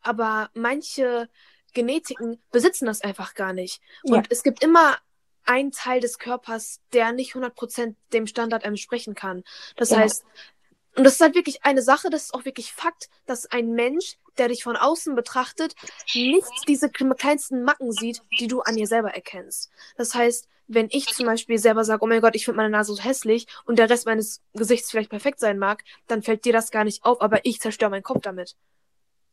aber 0.00 0.50
manche 0.52 1.28
Genetiken 1.72 2.42
besitzen 2.50 2.86
das 2.86 3.02
einfach 3.02 3.34
gar 3.34 3.52
nicht. 3.52 3.80
Und 4.02 4.14
ja. 4.14 4.22
es 4.30 4.42
gibt 4.42 4.62
immer 4.62 4.98
einen 5.44 5.70
Teil 5.70 6.00
des 6.00 6.18
Körpers, 6.18 6.80
der 6.92 7.12
nicht 7.12 7.34
100% 7.34 7.94
dem 8.12 8.26
Standard 8.26 8.64
entsprechen 8.64 9.14
kann. 9.14 9.44
Das 9.76 9.90
ja. 9.90 9.98
heißt, 9.98 10.24
und 10.96 11.04
das 11.04 11.14
ist 11.14 11.20
halt 11.20 11.34
wirklich 11.34 11.64
eine 11.64 11.82
Sache, 11.82 12.10
das 12.10 12.24
ist 12.24 12.34
auch 12.34 12.44
wirklich 12.44 12.72
Fakt, 12.72 13.08
dass 13.26 13.46
ein 13.46 13.72
Mensch, 13.72 14.18
der 14.36 14.48
dich 14.48 14.64
von 14.64 14.76
außen 14.76 15.14
betrachtet, 15.14 15.74
nicht 16.14 16.50
diese 16.68 16.90
kleinsten 16.90 17.62
Macken 17.62 17.92
sieht, 17.92 18.22
die 18.38 18.48
du 18.48 18.60
an 18.60 18.76
dir 18.76 18.86
selber 18.86 19.14
erkennst. 19.14 19.70
Das 19.96 20.14
heißt, 20.14 20.48
wenn 20.68 20.88
ich 20.90 21.06
zum 21.06 21.26
Beispiel 21.26 21.58
selber 21.58 21.84
sage, 21.84 22.02
oh 22.02 22.06
mein 22.06 22.20
Gott, 22.20 22.34
ich 22.34 22.44
finde 22.44 22.58
meine 22.58 22.70
Nase 22.70 22.94
so 22.94 23.02
hässlich 23.02 23.46
und 23.64 23.78
der 23.78 23.90
Rest 23.90 24.06
meines 24.06 24.42
Gesichts 24.54 24.90
vielleicht 24.90 25.10
perfekt 25.10 25.40
sein 25.40 25.58
mag, 25.58 25.84
dann 26.06 26.22
fällt 26.22 26.44
dir 26.44 26.52
das 26.52 26.70
gar 26.70 26.84
nicht 26.84 27.04
auf, 27.04 27.20
aber 27.20 27.44
ich 27.44 27.60
zerstöre 27.60 27.90
meinen 27.90 28.02
Kopf 28.02 28.20
damit. 28.22 28.56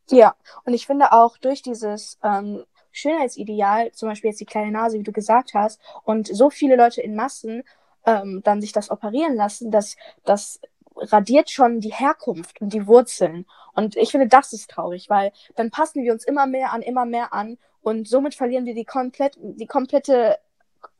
Ja, 0.09 0.35
und 0.65 0.73
ich 0.73 0.87
finde 0.87 1.11
auch 1.11 1.37
durch 1.37 1.61
dieses 1.61 2.17
ähm, 2.23 2.63
Schönheitsideal, 2.91 3.91
zum 3.91 4.09
Beispiel 4.09 4.31
jetzt 4.31 4.39
die 4.39 4.45
kleine 4.45 4.71
Nase, 4.71 4.97
wie 4.97 5.03
du 5.03 5.11
gesagt 5.11 5.53
hast, 5.53 5.79
und 6.03 6.27
so 6.27 6.49
viele 6.49 6.75
Leute 6.75 7.01
in 7.01 7.15
Massen 7.15 7.63
ähm, 8.05 8.41
dann 8.43 8.61
sich 8.61 8.71
das 8.71 8.89
operieren 8.89 9.35
lassen, 9.35 9.71
dass 9.71 9.95
das 10.25 10.59
radiert 10.95 11.49
schon 11.49 11.79
die 11.79 11.93
Herkunft 11.93 12.59
und 12.61 12.73
die 12.73 12.87
Wurzeln. 12.87 13.45
Und 13.73 13.95
ich 13.95 14.11
finde, 14.11 14.27
das 14.27 14.51
ist 14.53 14.69
traurig, 14.69 15.09
weil 15.09 15.31
dann 15.55 15.71
passen 15.71 16.03
wir 16.03 16.11
uns 16.11 16.25
immer 16.25 16.45
mehr 16.47 16.73
an, 16.73 16.81
immer 16.81 17.05
mehr 17.05 17.33
an 17.33 17.57
und 17.81 18.07
somit 18.07 18.35
verlieren 18.35 18.65
wir 18.65 18.73
die, 18.73 18.85
komplett, 18.85 19.37
die 19.39 19.67
komplette 19.67 20.37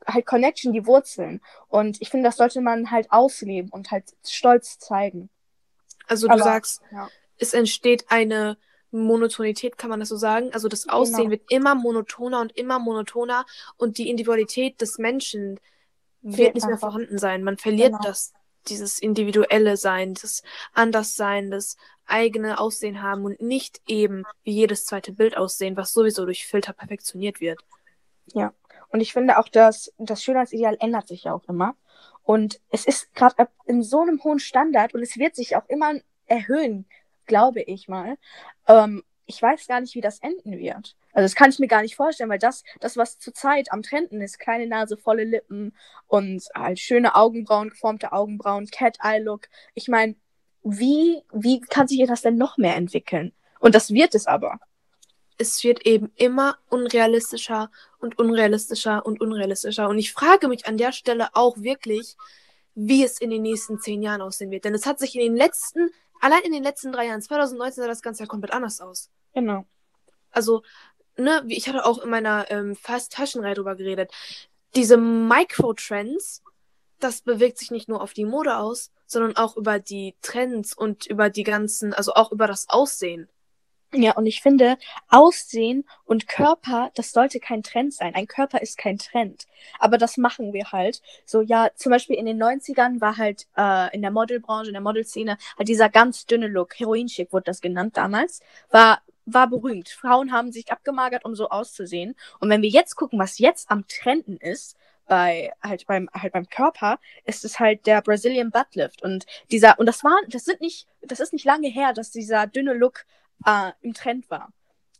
halt 0.06 0.26
Connection, 0.26 0.72
die 0.72 0.86
Wurzeln. 0.86 1.40
Und 1.68 2.00
ich 2.00 2.10
finde, 2.10 2.28
das 2.28 2.36
sollte 2.36 2.60
man 2.60 2.90
halt 2.90 3.10
ausleben 3.10 3.70
und 3.70 3.90
halt 3.90 4.04
stolz 4.26 4.78
zeigen. 4.78 5.30
Also 6.06 6.26
du 6.26 6.34
Aber, 6.34 6.42
sagst, 6.42 6.82
ja. 6.90 7.08
es 7.38 7.54
entsteht 7.54 8.06
eine 8.08 8.56
Monotonität, 8.90 9.78
kann 9.78 9.90
man 9.90 10.00
das 10.00 10.08
so 10.08 10.16
sagen? 10.16 10.52
Also 10.52 10.68
das 10.68 10.88
Aussehen 10.88 11.30
genau. 11.30 11.30
wird 11.30 11.42
immer 11.48 11.74
monotoner 11.74 12.40
und 12.40 12.56
immer 12.56 12.78
monotoner 12.78 13.46
und 13.76 13.98
die 13.98 14.10
Individualität 14.10 14.80
des 14.80 14.98
Menschen 14.98 15.60
wird, 16.22 16.38
wird 16.38 16.54
nicht 16.56 16.66
mehr 16.66 16.78
vorhanden 16.78 17.18
sein. 17.18 17.44
Man 17.44 17.56
verliert 17.56 17.92
genau. 17.92 18.02
das, 18.02 18.32
dieses 18.68 18.98
individuelle 18.98 19.76
Sein, 19.76 20.14
das 20.14 20.42
Anderssein, 20.72 21.50
das 21.50 21.76
eigene 22.06 22.58
Aussehen 22.58 23.02
haben 23.02 23.24
und 23.24 23.40
nicht 23.40 23.80
eben 23.86 24.24
wie 24.42 24.52
jedes 24.52 24.84
zweite 24.84 25.12
Bild 25.12 25.36
aussehen, 25.36 25.76
was 25.76 25.92
sowieso 25.92 26.24
durch 26.24 26.46
Filter 26.46 26.72
perfektioniert 26.72 27.40
wird. 27.40 27.60
Ja. 28.34 28.52
Und 28.90 29.00
ich 29.00 29.12
finde 29.12 29.38
auch, 29.38 29.48
dass 29.48 29.92
das 29.98 30.22
Schönheitsideal 30.22 30.76
ändert 30.80 31.08
sich 31.08 31.24
ja 31.24 31.34
auch 31.34 31.44
immer. 31.48 31.74
Und 32.22 32.60
es 32.70 32.84
ist 32.84 33.14
gerade 33.14 33.48
in 33.66 33.82
so 33.82 34.00
einem 34.00 34.22
hohen 34.22 34.38
Standard 34.38 34.94
und 34.94 35.02
es 35.02 35.16
wird 35.16 35.34
sich 35.34 35.56
auch 35.56 35.68
immer 35.68 35.94
erhöhen, 36.26 36.86
glaube 37.26 37.62
ich 37.62 37.88
mal. 37.88 38.16
Ähm, 38.68 39.02
ich 39.26 39.40
weiß 39.40 39.68
gar 39.68 39.80
nicht, 39.80 39.94
wie 39.94 40.00
das 40.00 40.18
enden 40.18 40.58
wird. 40.58 40.96
Also 41.12 41.24
das 41.24 41.34
kann 41.34 41.50
ich 41.50 41.58
mir 41.58 41.68
gar 41.68 41.82
nicht 41.82 41.96
vorstellen, 41.96 42.30
weil 42.30 42.38
das, 42.38 42.64
das 42.80 42.96
was 42.96 43.18
zurzeit 43.18 43.72
am 43.72 43.82
Trenden 43.82 44.20
ist, 44.20 44.38
kleine 44.38 44.66
Nase, 44.66 44.96
volle 44.96 45.24
Lippen 45.24 45.72
und 46.08 46.42
halt 46.54 46.78
schöne 46.78 47.14
Augenbrauen, 47.14 47.70
geformte 47.70 48.12
Augenbrauen, 48.12 48.66
Cat-Eye-Look. 48.66 49.48
Ich 49.74 49.88
meine, 49.88 50.16
wie, 50.62 51.22
wie 51.32 51.60
kann 51.60 51.88
sich 51.88 52.04
das 52.06 52.22
denn 52.22 52.36
noch 52.36 52.58
mehr 52.58 52.76
entwickeln? 52.76 53.32
Und 53.60 53.74
das 53.74 53.90
wird 53.90 54.14
es 54.14 54.26
aber. 54.26 54.58
Es 55.40 55.64
wird 55.64 55.86
eben 55.86 56.12
immer 56.16 56.58
unrealistischer 56.68 57.70
und 57.98 58.18
unrealistischer 58.18 59.06
und 59.06 59.22
unrealistischer. 59.22 59.88
Und 59.88 59.98
ich 59.98 60.12
frage 60.12 60.48
mich 60.48 60.66
an 60.66 60.76
der 60.76 60.92
Stelle 60.92 61.30
auch 61.32 61.56
wirklich, 61.56 62.18
wie 62.74 63.02
es 63.02 63.18
in 63.18 63.30
den 63.30 63.40
nächsten 63.40 63.80
zehn 63.80 64.02
Jahren 64.02 64.20
aussehen 64.20 64.50
wird. 64.50 64.66
Denn 64.66 64.74
es 64.74 64.84
hat 64.84 64.98
sich 64.98 65.14
in 65.14 65.22
den 65.22 65.36
letzten, 65.36 65.88
allein 66.20 66.42
in 66.42 66.52
den 66.52 66.62
letzten 66.62 66.92
drei 66.92 67.06
Jahren, 67.06 67.22
2019 67.22 67.82
sah 67.82 67.88
das 67.88 68.02
Ganze 68.02 68.24
ja 68.24 68.26
komplett 68.26 68.52
anders 68.52 68.82
aus. 68.82 69.08
Genau. 69.32 69.64
Also, 70.30 70.62
ne, 71.16 71.42
ich 71.48 71.66
hatte 71.70 71.86
auch 71.86 72.04
in 72.04 72.10
meiner 72.10 72.50
ähm, 72.50 72.76
Fast 72.76 73.14
Fashion 73.14 73.42
Reihe 73.42 73.54
drüber 73.54 73.76
geredet. 73.76 74.12
Diese 74.74 74.98
Micro-Trends, 74.98 76.42
das 76.98 77.22
bewegt 77.22 77.56
sich 77.56 77.70
nicht 77.70 77.88
nur 77.88 78.02
auf 78.02 78.12
die 78.12 78.26
Mode 78.26 78.58
aus, 78.58 78.90
sondern 79.06 79.36
auch 79.36 79.56
über 79.56 79.78
die 79.78 80.16
Trends 80.20 80.76
und 80.76 81.06
über 81.06 81.30
die 81.30 81.44
ganzen, 81.44 81.94
also 81.94 82.12
auch 82.12 82.30
über 82.30 82.46
das 82.46 82.68
Aussehen. 82.68 83.26
Ja, 83.92 84.12
und 84.16 84.26
ich 84.26 84.40
finde, 84.40 84.78
Aussehen 85.08 85.84
und 86.04 86.28
Körper, 86.28 86.92
das 86.94 87.10
sollte 87.10 87.40
kein 87.40 87.64
Trend 87.64 87.92
sein. 87.92 88.14
Ein 88.14 88.28
Körper 88.28 88.62
ist 88.62 88.78
kein 88.78 88.98
Trend. 88.98 89.48
Aber 89.80 89.98
das 89.98 90.16
machen 90.16 90.52
wir 90.52 90.70
halt. 90.70 91.02
So, 91.26 91.40
ja, 91.40 91.70
zum 91.74 91.90
Beispiel 91.90 92.14
in 92.16 92.26
den 92.26 92.40
90ern 92.40 93.00
war 93.00 93.16
halt 93.16 93.48
äh, 93.56 93.92
in 93.92 94.02
der 94.02 94.12
Modelbranche, 94.12 94.68
in 94.68 94.74
der 94.74 94.82
Modelszene, 94.82 95.38
halt 95.58 95.68
dieser 95.68 95.88
ganz 95.88 96.24
dünne 96.26 96.46
Look, 96.46 96.78
Heroinschick 96.78 97.32
wurde 97.32 97.46
das 97.46 97.60
genannt 97.60 97.96
damals, 97.96 98.42
war, 98.70 99.02
war 99.26 99.48
berühmt. 99.48 99.88
Frauen 99.88 100.30
haben 100.30 100.52
sich 100.52 100.70
abgemagert, 100.70 101.24
um 101.24 101.34
so 101.34 101.48
auszusehen. 101.48 102.14
Und 102.38 102.48
wenn 102.48 102.62
wir 102.62 102.70
jetzt 102.70 102.94
gucken, 102.94 103.18
was 103.18 103.38
jetzt 103.40 103.72
am 103.72 103.88
Trenden 103.88 104.36
ist, 104.36 104.76
bei 105.10 105.52
halt 105.60 105.88
beim 105.88 106.08
halt 106.14 106.32
beim 106.32 106.48
Körper 106.48 107.00
ist 107.24 107.44
es 107.44 107.58
halt 107.58 107.84
der 107.86 108.00
Brazilian 108.00 108.52
Butt 108.52 108.76
Lift 108.76 109.02
und 109.02 109.26
dieser 109.50 109.76
und 109.80 109.86
das 109.86 110.04
war 110.04 110.16
das 110.28 110.44
sind 110.44 110.60
nicht 110.60 110.86
das 111.02 111.18
ist 111.18 111.32
nicht 111.32 111.44
lange 111.44 111.66
her, 111.66 111.92
dass 111.92 112.12
dieser 112.12 112.46
dünne 112.46 112.74
Look 112.74 113.04
äh, 113.44 113.72
im 113.80 113.94
Trend 113.94 114.30
war 114.30 114.52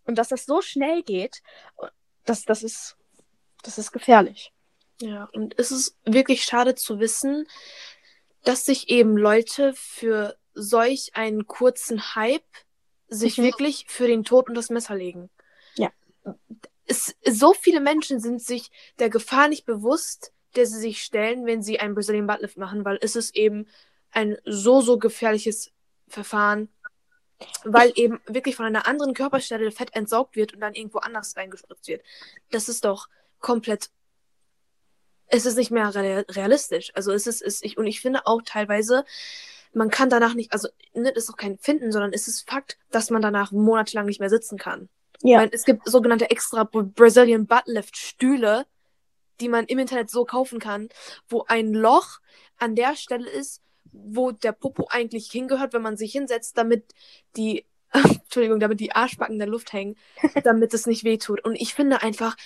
und 0.04 0.16
dass 0.16 0.28
das 0.28 0.46
so 0.46 0.62
schnell 0.62 1.02
geht, 1.02 1.42
das 2.24 2.44
das 2.44 2.62
ist 2.62 2.96
das 3.62 3.78
ist 3.78 3.92
gefährlich. 3.92 4.52
Ja, 5.00 5.28
und 5.32 5.58
es 5.58 5.70
ist 5.70 5.96
wirklich 6.04 6.44
schade 6.44 6.74
zu 6.74 6.98
wissen, 6.98 7.46
dass 8.44 8.64
sich 8.64 8.88
eben 8.88 9.16
Leute 9.16 9.72
für 9.74 10.36
solch 10.52 11.12
einen 11.14 11.46
kurzen 11.46 12.14
Hype 12.14 12.44
sich 13.08 13.38
mhm. 13.38 13.44
wirklich 13.44 13.86
für 13.88 14.06
den 14.06 14.24
Tod 14.24 14.48
und 14.48 14.54
das 14.54 14.70
Messer 14.70 14.94
legen. 14.94 15.30
Ja 15.76 15.90
es, 16.90 17.14
so 17.24 17.54
viele 17.54 17.80
Menschen 17.80 18.18
sind 18.20 18.42
sich 18.42 18.70
der 18.98 19.10
Gefahr 19.10 19.48
nicht 19.48 19.64
bewusst, 19.64 20.32
der 20.56 20.66
sie 20.66 20.80
sich 20.80 21.02
stellen, 21.02 21.46
wenn 21.46 21.62
sie 21.62 21.78
einen 21.78 21.94
Brazilian 21.94 22.26
Buttlift 22.26 22.56
machen, 22.56 22.84
weil 22.84 22.98
es 23.00 23.14
ist 23.14 23.36
eben 23.36 23.68
ein 24.10 24.36
so, 24.44 24.80
so 24.80 24.98
gefährliches 24.98 25.70
Verfahren, 26.08 26.68
weil 27.64 27.92
eben 27.94 28.20
wirklich 28.26 28.56
von 28.56 28.66
einer 28.66 28.86
anderen 28.86 29.14
Körperstelle 29.14 29.70
Fett 29.70 29.94
entsorgt 29.94 30.36
wird 30.36 30.54
und 30.54 30.60
dann 30.60 30.74
irgendwo 30.74 30.98
anders 30.98 31.36
reingespritzt 31.36 31.88
wird. 31.88 32.02
Das 32.50 32.68
ist 32.68 32.84
doch 32.84 33.08
komplett. 33.40 33.90
Es 35.26 35.46
ist 35.46 35.56
nicht 35.56 35.70
mehr 35.70 35.94
realistisch. 35.94 36.90
Also 36.94 37.12
es 37.12 37.26
ist, 37.26 37.40
ist 37.40 37.64
ich, 37.64 37.78
und 37.78 37.86
ich 37.86 38.00
finde 38.00 38.26
auch 38.26 38.42
teilweise, 38.44 39.04
man 39.72 39.90
kann 39.90 40.10
danach 40.10 40.34
nicht, 40.34 40.52
also 40.52 40.68
ne, 40.92 41.12
das 41.12 41.24
ist 41.24 41.28
doch 41.30 41.36
kein 41.36 41.58
Finden, 41.58 41.92
sondern 41.92 42.12
es 42.12 42.26
ist 42.26 42.48
Fakt, 42.48 42.78
dass 42.90 43.10
man 43.10 43.22
danach 43.22 43.52
monatelang 43.52 44.06
nicht 44.06 44.20
mehr 44.20 44.30
sitzen 44.30 44.58
kann. 44.58 44.88
Ja. 45.22 45.38
Meine, 45.38 45.52
es 45.52 45.64
gibt 45.64 45.88
sogenannte 45.88 46.30
extra 46.30 46.64
Brazilian 46.64 47.46
Buttlift 47.46 47.96
Stühle, 47.96 48.66
die 49.40 49.48
man 49.48 49.66
im 49.66 49.78
Internet 49.78 50.10
so 50.10 50.24
kaufen 50.24 50.58
kann, 50.58 50.88
wo 51.28 51.44
ein 51.46 51.72
Loch 51.72 52.20
an 52.58 52.74
der 52.74 52.96
Stelle 52.96 53.28
ist, 53.28 53.62
wo 53.92 54.30
der 54.30 54.52
Popo 54.52 54.88
eigentlich 54.90 55.30
hingehört, 55.30 55.72
wenn 55.72 55.82
man 55.82 55.96
sich 55.96 56.12
hinsetzt, 56.12 56.56
damit 56.56 56.94
die 57.36 57.64
Entschuldigung, 57.92 58.60
damit 58.60 58.80
die 58.80 58.92
Arschbacken 58.92 59.34
in 59.34 59.40
der 59.40 59.48
Luft 59.48 59.72
hängen, 59.72 59.96
damit 60.44 60.74
es 60.74 60.86
nicht 60.86 61.04
wehtut. 61.04 61.44
Und 61.44 61.56
ich 61.56 61.74
finde 61.74 62.02
einfach, 62.02 62.36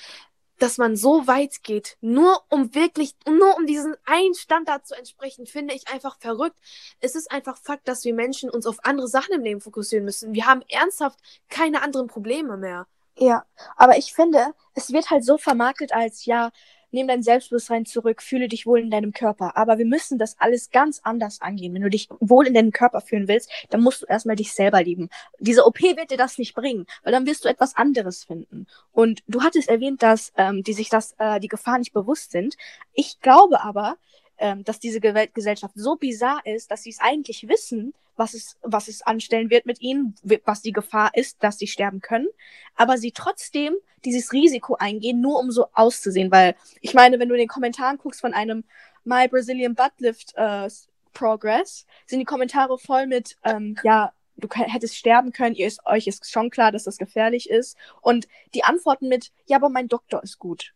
dass 0.59 0.79
man 0.79 0.97
so 0.97 1.27
weit 1.27 1.63
geht, 1.63 1.97
nur 2.01 2.43
um 2.49 2.75
wirklich, 2.75 3.15
nur 3.27 3.57
um 3.57 3.67
diesen 3.67 3.97
einen 4.05 4.35
Standard 4.35 4.87
zu 4.87 4.95
entsprechen, 4.95 5.47
finde 5.47 5.75
ich 5.75 5.89
einfach 5.89 6.19
verrückt. 6.19 6.57
Es 7.01 7.15
ist 7.15 7.31
einfach 7.31 7.59
Fakt, 7.59 7.89
dass 7.89 8.05
wir 8.05 8.15
Menschen 8.15 8.51
uns 8.51 8.67
auf 8.67 8.79
andere 8.85 9.09
Sachen 9.09 9.35
im 9.35 9.43
Leben 9.43 9.61
fokussieren 9.61 10.05
müssen. 10.05 10.33
Wir 10.33 10.47
haben 10.47 10.63
ernsthaft 10.69 11.19
keine 11.49 11.83
anderen 11.83 12.07
Probleme 12.07 12.57
mehr. 12.57 12.87
Ja, 13.17 13.45
aber 13.77 13.97
ich 13.97 14.13
finde, 14.13 14.55
es 14.75 14.93
wird 14.93 15.11
halt 15.11 15.25
so 15.25 15.39
vermarktet 15.39 15.93
als, 15.93 16.25
ja, 16.25 16.51
nimm 16.95 17.09
dein 17.09 17.23
Selbstbewusstsein 17.23 17.85
zurück, 17.85 18.23
fühle 18.23 18.49
dich 18.49 18.67
wohl 18.67 18.81
in 18.81 18.91
deinem 18.91 19.13
Körper. 19.13 19.57
Aber 19.57 19.79
wir 19.79 19.85
müssen 19.85 20.19
das 20.19 20.37
alles 20.39 20.71
ganz 20.71 21.01
anders 21.03 21.41
angehen. 21.41 21.75
Wenn 21.75 21.83
du 21.83 21.91
dich 21.91 22.09
wohl 22.21 22.47
in 22.47 22.55
deinem 22.55 22.71
Körper 22.71 23.01
fühlen 23.01 23.29
willst, 23.29 23.51
dann 23.71 23.83
musst 23.83 24.03
du 24.03 24.07
erstmal 24.07 24.37
dich 24.37 24.53
selber 24.53 24.83
lieben. 24.83 25.11
Diese 25.39 25.67
OP 25.67 25.83
wird 25.83 26.11
dir 26.11 26.17
das 26.17 26.39
nicht 26.39 26.55
bringen, 26.55 26.87
weil 27.03 27.13
dann 27.13 27.27
wirst 27.27 27.45
du 27.45 27.49
etwas 27.49 27.77
anderes 27.77 28.25
finden. 28.25 28.67
Und 28.93 29.23
du 29.29 29.43
hattest 29.43 29.69
erwähnt, 29.69 30.03
dass 30.03 30.33
ähm, 30.37 30.63
die 30.63 30.73
sich 30.73 30.89
das, 30.89 31.15
äh, 31.19 31.41
die 31.41 31.49
Gefahr 31.49 31.79
nicht 31.79 31.93
bewusst 31.93 32.31
sind. 32.31 32.57
Ich 32.95 33.21
glaube 33.21 33.63
aber, 33.63 33.97
ähm, 34.39 34.65
dass 34.65 34.81
diese 34.81 35.01
Gesellschaft 35.01 35.75
so 35.77 35.97
bizarr 35.97 36.41
ist, 36.45 36.71
dass 36.71 36.83
sie 36.83 36.91
es 36.91 37.01
eigentlich 37.01 37.49
wissen, 37.49 37.95
was 38.17 38.35
es, 38.35 38.57
was 38.63 38.89
es 38.89 39.03
anstellen 39.03 39.51
wird 39.51 39.67
mit 39.67 39.81
ihnen, 39.81 40.15
was 40.45 40.63
die 40.63 40.73
Gefahr 40.73 41.11
ist, 41.15 41.43
dass 41.43 41.59
sie 41.59 41.67
sterben 41.67 42.01
können, 42.01 42.29
aber 42.75 42.99
sie 42.99 43.13
trotzdem 43.13 43.75
dieses 44.05 44.33
Risiko 44.33 44.77
eingehen, 44.77 45.21
nur 45.21 45.39
um 45.39 45.51
so 45.51 45.67
auszusehen, 45.73 46.31
weil 46.31 46.55
ich 46.81 46.95
meine, 46.95 47.19
wenn 47.19 47.29
du 47.29 47.35
in 47.35 47.41
den 47.41 47.49
Kommentaren 47.49 47.99
guckst 47.99 48.21
von 48.21 48.35
einem 48.35 48.65
My 49.05 49.29
Brazilian 49.29 49.75
Buttlift 49.75 50.35
äh, 50.37 50.69
Progress, 51.13 51.87
sind 52.07 52.19
die 52.19 52.25
Kommentare 52.25 52.79
voll 52.79 53.07
mit, 53.07 53.37
ähm, 53.45 53.77
ja, 53.83 54.13
du 54.37 54.49
hättest 54.51 54.97
sterben 54.97 55.33
können, 55.33 55.55
ihr 55.55 55.67
ist, 55.67 55.85
euch 55.87 56.07
ist 56.07 56.31
schon 56.31 56.51
klar, 56.51 56.73
dass 56.73 56.85
das 56.85 56.99
gefährlich 56.99 57.49
ist. 57.49 57.77
Und 58.01 58.27
die 58.55 58.65
antworten 58.65 59.09
mit, 59.09 59.31
ja, 59.47 59.57
aber 59.57 59.69
mein 59.69 59.89
Doktor 59.89 60.23
ist 60.23 60.39
gut. 60.39 60.75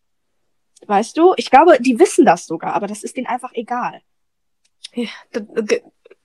Weißt 0.87 1.16
du? 1.16 1.35
Ich 1.37 1.50
glaube, 1.50 1.78
die 1.80 1.99
wissen 1.99 2.25
das 2.25 2.47
sogar, 2.47 2.75
aber 2.75 2.87
das 2.87 3.02
ist 3.02 3.16
denen 3.16 3.26
einfach 3.26 3.52
egal. 3.52 4.00
Ja, 4.95 5.11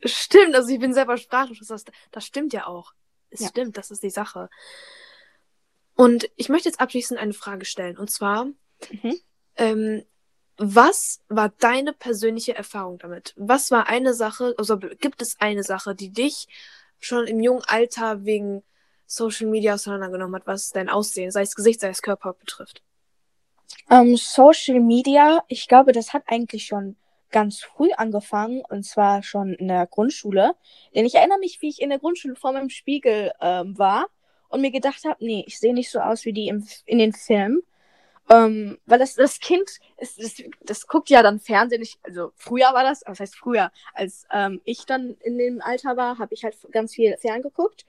stimmt, 0.05 0.55
also 0.55 0.69
ich 0.69 0.79
bin 0.79 0.93
selber 0.93 1.17
sprachlos. 1.17 1.67
Das, 1.67 1.85
das 2.11 2.25
stimmt 2.25 2.53
ja 2.53 2.67
auch. 2.67 2.93
Es 3.29 3.41
ja. 3.41 3.47
stimmt, 3.47 3.77
das 3.77 3.91
ist 3.91 4.03
die 4.03 4.09
Sache. 4.09 4.49
Und 5.95 6.29
ich 6.35 6.49
möchte 6.49 6.69
jetzt 6.69 6.79
abschließend 6.79 7.19
eine 7.19 7.33
Frage 7.33 7.65
stellen. 7.65 7.97
Und 7.97 8.09
zwar, 8.09 8.45
mhm. 8.45 9.19
ähm, 9.57 10.03
was 10.57 11.21
war 11.29 11.49
deine 11.49 11.93
persönliche 11.93 12.55
Erfahrung 12.55 12.99
damit? 12.99 13.33
Was 13.37 13.71
war 13.71 13.87
eine 13.87 14.13
Sache, 14.13 14.53
also 14.57 14.77
gibt 14.77 15.21
es 15.21 15.39
eine 15.39 15.63
Sache, 15.63 15.95
die 15.95 16.11
dich 16.11 16.47
schon 16.99 17.27
im 17.27 17.39
jungen 17.39 17.63
Alter 17.65 18.23
wegen 18.23 18.63
Social 19.05 19.47
Media 19.47 19.75
auseinandergenommen 19.75 20.35
hat, 20.35 20.47
was 20.47 20.69
dein 20.69 20.89
Aussehen, 20.89 21.31
sei 21.31 21.41
es 21.41 21.55
Gesicht, 21.55 21.81
sei 21.81 21.89
es 21.89 22.01
Körper 22.01 22.33
betrifft? 22.33 22.81
Um, 23.89 24.09
ähm, 24.09 24.17
Social 24.17 24.79
Media, 24.79 25.43
ich 25.47 25.67
glaube, 25.67 25.91
das 25.91 26.13
hat 26.13 26.23
eigentlich 26.27 26.65
schon 26.65 26.95
ganz 27.33 27.61
früh 27.61 27.91
angefangen 27.97 28.63
und 28.69 28.83
zwar 28.83 29.23
schon 29.23 29.53
in 29.55 29.67
der 29.67 29.87
Grundschule. 29.87 30.55
Denn 30.95 31.05
ich 31.05 31.15
erinnere 31.15 31.39
mich, 31.39 31.61
wie 31.61 31.67
ich 31.67 31.81
in 31.81 31.89
der 31.89 31.99
Grundschule 31.99 32.35
vor 32.35 32.53
meinem 32.53 32.69
Spiegel 32.69 33.33
ähm, 33.41 33.77
war 33.77 34.07
und 34.47 34.61
mir 34.61 34.71
gedacht 34.71 35.03
habe, 35.03 35.17
nee, 35.19 35.43
ich 35.45 35.59
sehe 35.59 35.73
nicht 35.73 35.91
so 35.91 35.99
aus 35.99 36.23
wie 36.23 36.31
die 36.31 36.47
im, 36.47 36.65
in 36.85 36.99
den 36.99 37.11
Filmen. 37.11 37.61
Ähm, 38.29 38.77
weil 38.85 38.99
das, 38.99 39.15
das 39.15 39.39
Kind, 39.39 39.69
ist, 39.97 40.17
das, 40.21 40.41
das 40.61 40.87
guckt 40.87 41.09
ja 41.09 41.21
dann 41.21 41.39
Fernsehen. 41.39 41.81
Ich, 41.81 41.99
also 42.03 42.31
früher 42.35 42.73
war 42.73 42.83
das, 42.83 43.03
was 43.05 43.19
heißt 43.19 43.35
früher, 43.35 43.69
als 43.93 44.25
ähm, 44.31 44.61
ich 44.63 44.85
dann 44.85 45.17
in 45.21 45.37
dem 45.37 45.61
Alter 45.61 45.97
war, 45.97 46.19
habe 46.19 46.33
ich 46.33 46.43
halt 46.45 46.55
ganz 46.71 46.93
viel 46.93 47.17
Fern 47.17 47.41
geguckt. 47.41 47.85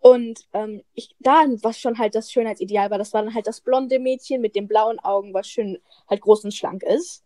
Und 0.00 0.46
ähm, 0.52 0.82
ich, 0.94 1.14
da, 1.20 1.44
was 1.62 1.78
schon 1.80 1.98
halt 1.98 2.14
das 2.14 2.30
Schönheitsideal 2.30 2.90
war, 2.90 2.98
das 2.98 3.14
war 3.14 3.22
dann 3.22 3.34
halt 3.34 3.46
das 3.46 3.60
blonde 3.60 3.98
Mädchen 3.98 4.40
mit 4.40 4.54
den 4.54 4.68
blauen 4.68 4.98
Augen, 5.00 5.34
was 5.34 5.48
schön 5.48 5.78
halt 6.08 6.20
groß 6.20 6.44
und 6.44 6.54
schlank 6.54 6.82
ist. 6.82 7.24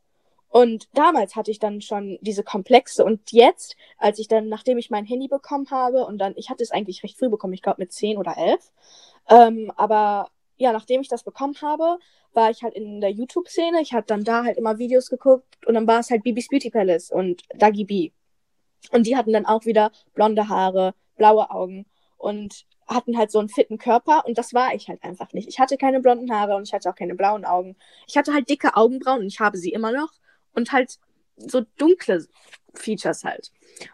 Und 0.52 0.86
damals 0.92 1.34
hatte 1.34 1.50
ich 1.50 1.58
dann 1.60 1.80
schon 1.80 2.18
diese 2.20 2.44
Komplexe. 2.44 3.06
Und 3.06 3.32
jetzt, 3.32 3.74
als 3.96 4.18
ich 4.18 4.28
dann, 4.28 4.50
nachdem 4.50 4.76
ich 4.76 4.90
mein 4.90 5.06
Handy 5.06 5.26
bekommen 5.26 5.70
habe, 5.70 6.04
und 6.04 6.18
dann, 6.18 6.34
ich 6.36 6.50
hatte 6.50 6.62
es 6.62 6.70
eigentlich 6.70 7.02
recht 7.02 7.18
früh 7.18 7.30
bekommen, 7.30 7.54
ich 7.54 7.62
glaube 7.62 7.80
mit 7.80 7.90
10 7.90 8.18
oder 8.18 8.36
11, 8.36 8.70
ähm, 9.30 9.72
aber 9.76 10.28
ja, 10.58 10.72
nachdem 10.72 11.00
ich 11.00 11.08
das 11.08 11.22
bekommen 11.22 11.54
habe, 11.62 11.98
war 12.34 12.50
ich 12.50 12.62
halt 12.62 12.74
in 12.74 13.00
der 13.00 13.10
YouTube-Szene. 13.10 13.80
Ich 13.80 13.94
habe 13.94 14.04
dann 14.06 14.24
da 14.24 14.44
halt 14.44 14.58
immer 14.58 14.76
Videos 14.76 15.08
geguckt 15.08 15.66
und 15.66 15.72
dann 15.72 15.86
war 15.86 16.00
es 16.00 16.10
halt 16.10 16.22
Bibis 16.22 16.48
Beauty 16.48 16.68
Palace 16.68 17.10
und 17.10 17.44
Dagi 17.54 17.84
B. 17.84 18.10
Und 18.90 19.06
die 19.06 19.16
hatten 19.16 19.32
dann 19.32 19.46
auch 19.46 19.64
wieder 19.64 19.90
blonde 20.12 20.50
Haare, 20.50 20.92
blaue 21.16 21.50
Augen 21.50 21.86
und 22.18 22.66
hatten 22.86 23.16
halt 23.16 23.30
so 23.30 23.38
einen 23.38 23.48
fitten 23.48 23.78
Körper 23.78 24.26
und 24.26 24.36
das 24.36 24.52
war 24.52 24.74
ich 24.74 24.88
halt 24.88 25.02
einfach 25.02 25.32
nicht. 25.32 25.48
Ich 25.48 25.58
hatte 25.58 25.78
keine 25.78 26.00
blonden 26.00 26.30
Haare 26.30 26.56
und 26.56 26.68
ich 26.68 26.74
hatte 26.74 26.90
auch 26.90 26.94
keine 26.94 27.14
blauen 27.14 27.46
Augen. 27.46 27.74
Ich 28.06 28.18
hatte 28.18 28.34
halt 28.34 28.50
dicke 28.50 28.76
Augenbrauen 28.76 29.20
und 29.20 29.28
ich 29.28 29.40
habe 29.40 29.56
sie 29.56 29.70
immer 29.70 29.92
noch 29.92 30.12
und 30.54 30.72
halt 30.72 30.98
so 31.36 31.62
dunkle 31.78 32.26
Features 32.74 33.24
halt. 33.24 33.52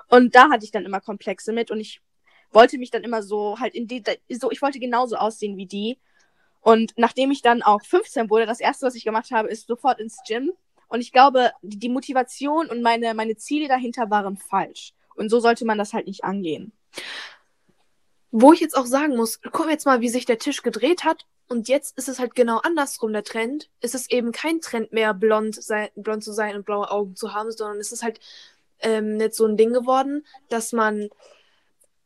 Und 0.09 0.35
da 0.35 0.51
hatte 0.51 0.65
ich 0.65 0.71
dann 0.71 0.85
immer 0.85 1.01
Komplexe 1.01 1.53
mit 1.53 1.71
und 1.71 1.81
ich 1.81 2.01
wollte 2.51 2.79
mich 2.79 2.91
dann 2.91 3.05
immer 3.05 3.23
so 3.23 3.59
halt 3.59 3.75
in 3.75 3.87
die, 3.87 4.03
so, 4.31 4.51
ich 4.51 4.63
wollte 4.63 4.79
genauso 4.79 5.17
aussehen 5.17 5.57
wie 5.57 5.67
die. 5.67 5.99
Und 6.61 6.93
nachdem 6.97 7.31
ich 7.31 7.43
dann 7.43 7.63
auch 7.63 7.83
15 7.85 8.31
wurde, 8.31 8.47
das 8.47 8.61
erste, 8.61 8.87
was 8.87 8.95
ich 8.95 9.05
gemacht 9.05 9.31
habe, 9.31 9.49
ist 9.49 9.67
sofort 9.67 10.01
ins 10.01 10.19
Gym. 10.27 10.53
Und 10.89 11.01
ich 11.01 11.13
glaube, 11.13 11.53
die 11.63 11.89
Motivation 11.89 12.69
und 12.69 12.83
meine, 12.83 13.15
meine 13.15 13.37
Ziele 13.37 13.69
dahinter 13.69 14.11
waren 14.11 14.37
falsch. 14.37 14.95
Und 15.15 15.29
so 15.29 15.41
sollte 15.41 15.65
man 15.65 15.79
das 15.79 15.93
halt 15.93 16.07
nicht 16.07 16.25
angehen. 16.25 16.73
Wo 18.31 18.53
ich 18.53 18.61
jetzt 18.61 18.77
auch 18.77 18.87
sagen 18.87 19.17
muss, 19.17 19.41
guck 19.41 19.69
jetzt 19.69 19.87
mal, 19.87 20.01
wie 20.01 20.09
sich 20.09 20.25
der 20.25 20.39
Tisch 20.39 20.63
gedreht 20.63 21.05
hat. 21.05 21.27
Und 21.49 21.69
jetzt 21.69 21.97
ist 21.97 22.09
es 22.09 22.19
halt 22.19 22.35
genau 22.35 22.59
andersrum 22.59 23.13
der 23.13 23.25
Trend. 23.25 23.71
Es 23.81 23.95
ist 23.95 24.13
eben 24.13 24.33
kein 24.33 24.61
Trend 24.61 24.93
mehr, 24.93 25.15
blond, 25.15 25.55
sein, 25.55 25.89
blond 25.97 26.23
zu 26.23 26.33
sein 26.33 26.55
und 26.57 26.67
blaue 26.67 26.91
Augen 26.91 27.17
zu 27.17 27.33
haben, 27.33 27.51
sondern 27.51 27.79
es 27.79 27.91
ist 27.91 28.03
halt 28.03 28.21
ähm, 28.81 29.19
jetzt 29.19 29.39
so 29.39 29.47
ein 29.47 29.57
Ding 29.57 29.73
geworden, 29.73 30.27
dass 30.51 30.73
man 30.73 31.09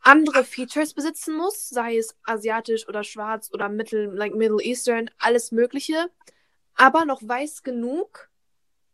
andere 0.00 0.44
Features 0.44 0.94
besitzen 0.94 1.36
muss, 1.36 1.68
sei 1.68 1.96
es 1.96 2.16
asiatisch 2.24 2.88
oder 2.88 3.04
schwarz 3.04 3.50
oder 3.52 3.68
Mittel, 3.68 4.12
like 4.14 4.34
Middle 4.34 4.62
Eastern, 4.62 5.10
alles 5.18 5.52
Mögliche, 5.52 6.08
aber 6.74 7.04
noch 7.04 7.22
weiß 7.22 7.62
genug, 7.62 8.28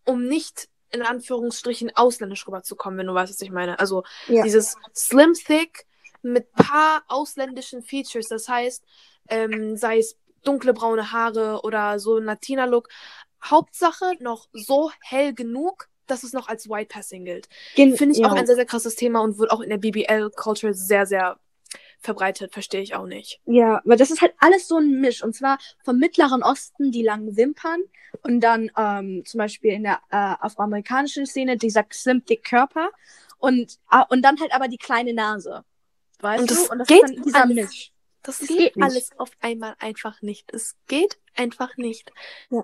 um 0.04 0.26
nicht 0.26 0.68
in 0.90 1.02
Anführungsstrichen 1.02 1.94
ausländisch 1.94 2.46
rüberzukommen, 2.46 2.98
wenn 2.98 3.06
du 3.06 3.14
weißt, 3.14 3.32
was 3.32 3.42
ich 3.42 3.50
meine. 3.50 3.78
Also 3.78 4.04
ja. 4.26 4.42
dieses 4.42 4.76
Slim 4.94 5.34
Thick 5.34 5.86
mit 6.22 6.52
paar 6.52 7.02
ausländischen 7.08 7.82
Features, 7.82 8.28
das 8.28 8.48
heißt, 8.48 8.82
ähm, 9.28 9.76
sei 9.76 9.98
es 9.98 10.16
dunkle 10.48 10.72
braune 10.72 11.12
Haare 11.12 11.60
oder 11.62 11.98
so 11.98 12.16
ein 12.16 12.24
Latina-Look. 12.24 12.88
Hauptsache 13.44 14.14
noch 14.20 14.48
so 14.52 14.90
hell 15.00 15.34
genug, 15.34 15.88
dass 16.06 16.22
es 16.22 16.32
noch 16.32 16.48
als 16.48 16.68
White 16.68 16.88
Passing 16.88 17.24
gilt. 17.24 17.48
Finde 17.74 18.10
ich 18.10 18.18
ja. 18.18 18.28
auch 18.28 18.32
ein 18.32 18.46
sehr, 18.46 18.56
sehr 18.56 18.66
krasses 18.66 18.96
Thema 18.96 19.20
und 19.20 19.38
wird 19.38 19.50
auch 19.50 19.60
in 19.60 19.70
der 19.70 19.78
BBL-Culture 19.78 20.74
sehr, 20.74 21.06
sehr 21.06 21.38
verbreitet, 22.00 22.52
verstehe 22.52 22.80
ich 22.80 22.94
auch 22.94 23.06
nicht. 23.06 23.40
Ja, 23.44 23.82
weil 23.84 23.98
das 23.98 24.10
ist 24.10 24.22
halt 24.22 24.32
alles 24.38 24.68
so 24.68 24.78
ein 24.78 25.00
Misch. 25.00 25.22
Und 25.22 25.34
zwar 25.34 25.58
vom 25.84 25.98
Mittleren 25.98 26.42
Osten 26.42 26.92
die 26.92 27.02
langen 27.02 27.36
Wimpern 27.36 27.82
und 28.22 28.40
dann 28.40 28.70
ähm, 28.76 29.24
zum 29.26 29.38
Beispiel 29.38 29.72
in 29.72 29.82
der 29.82 30.00
äh, 30.10 30.16
afroamerikanischen 30.16 31.26
Szene 31.26 31.56
dieser 31.56 31.84
slim 31.92 32.24
dick 32.24 32.44
Körper 32.44 32.90
und, 33.38 33.78
äh, 33.90 34.02
und 34.08 34.22
dann 34.22 34.40
halt 34.40 34.52
aber 34.54 34.68
die 34.68 34.78
kleine 34.78 35.12
Nase. 35.12 35.64
Weißt 36.20 36.42
und 36.42 36.50
du? 36.50 36.72
Und 36.72 36.78
das 36.78 36.88
geht 36.88 37.02
ist 37.04 37.14
dann 37.14 37.22
dieser 37.22 37.42
alles, 37.42 37.54
Misch. 37.54 37.92
Das, 38.28 38.40
das 38.40 38.48
geht, 38.48 38.74
geht 38.74 38.82
alles 38.82 39.18
auf 39.18 39.30
einmal 39.40 39.74
einfach 39.78 40.20
nicht. 40.20 40.52
Es 40.52 40.76
geht 40.86 41.18
einfach 41.34 41.78
nicht. 41.78 42.12
Ja. 42.50 42.62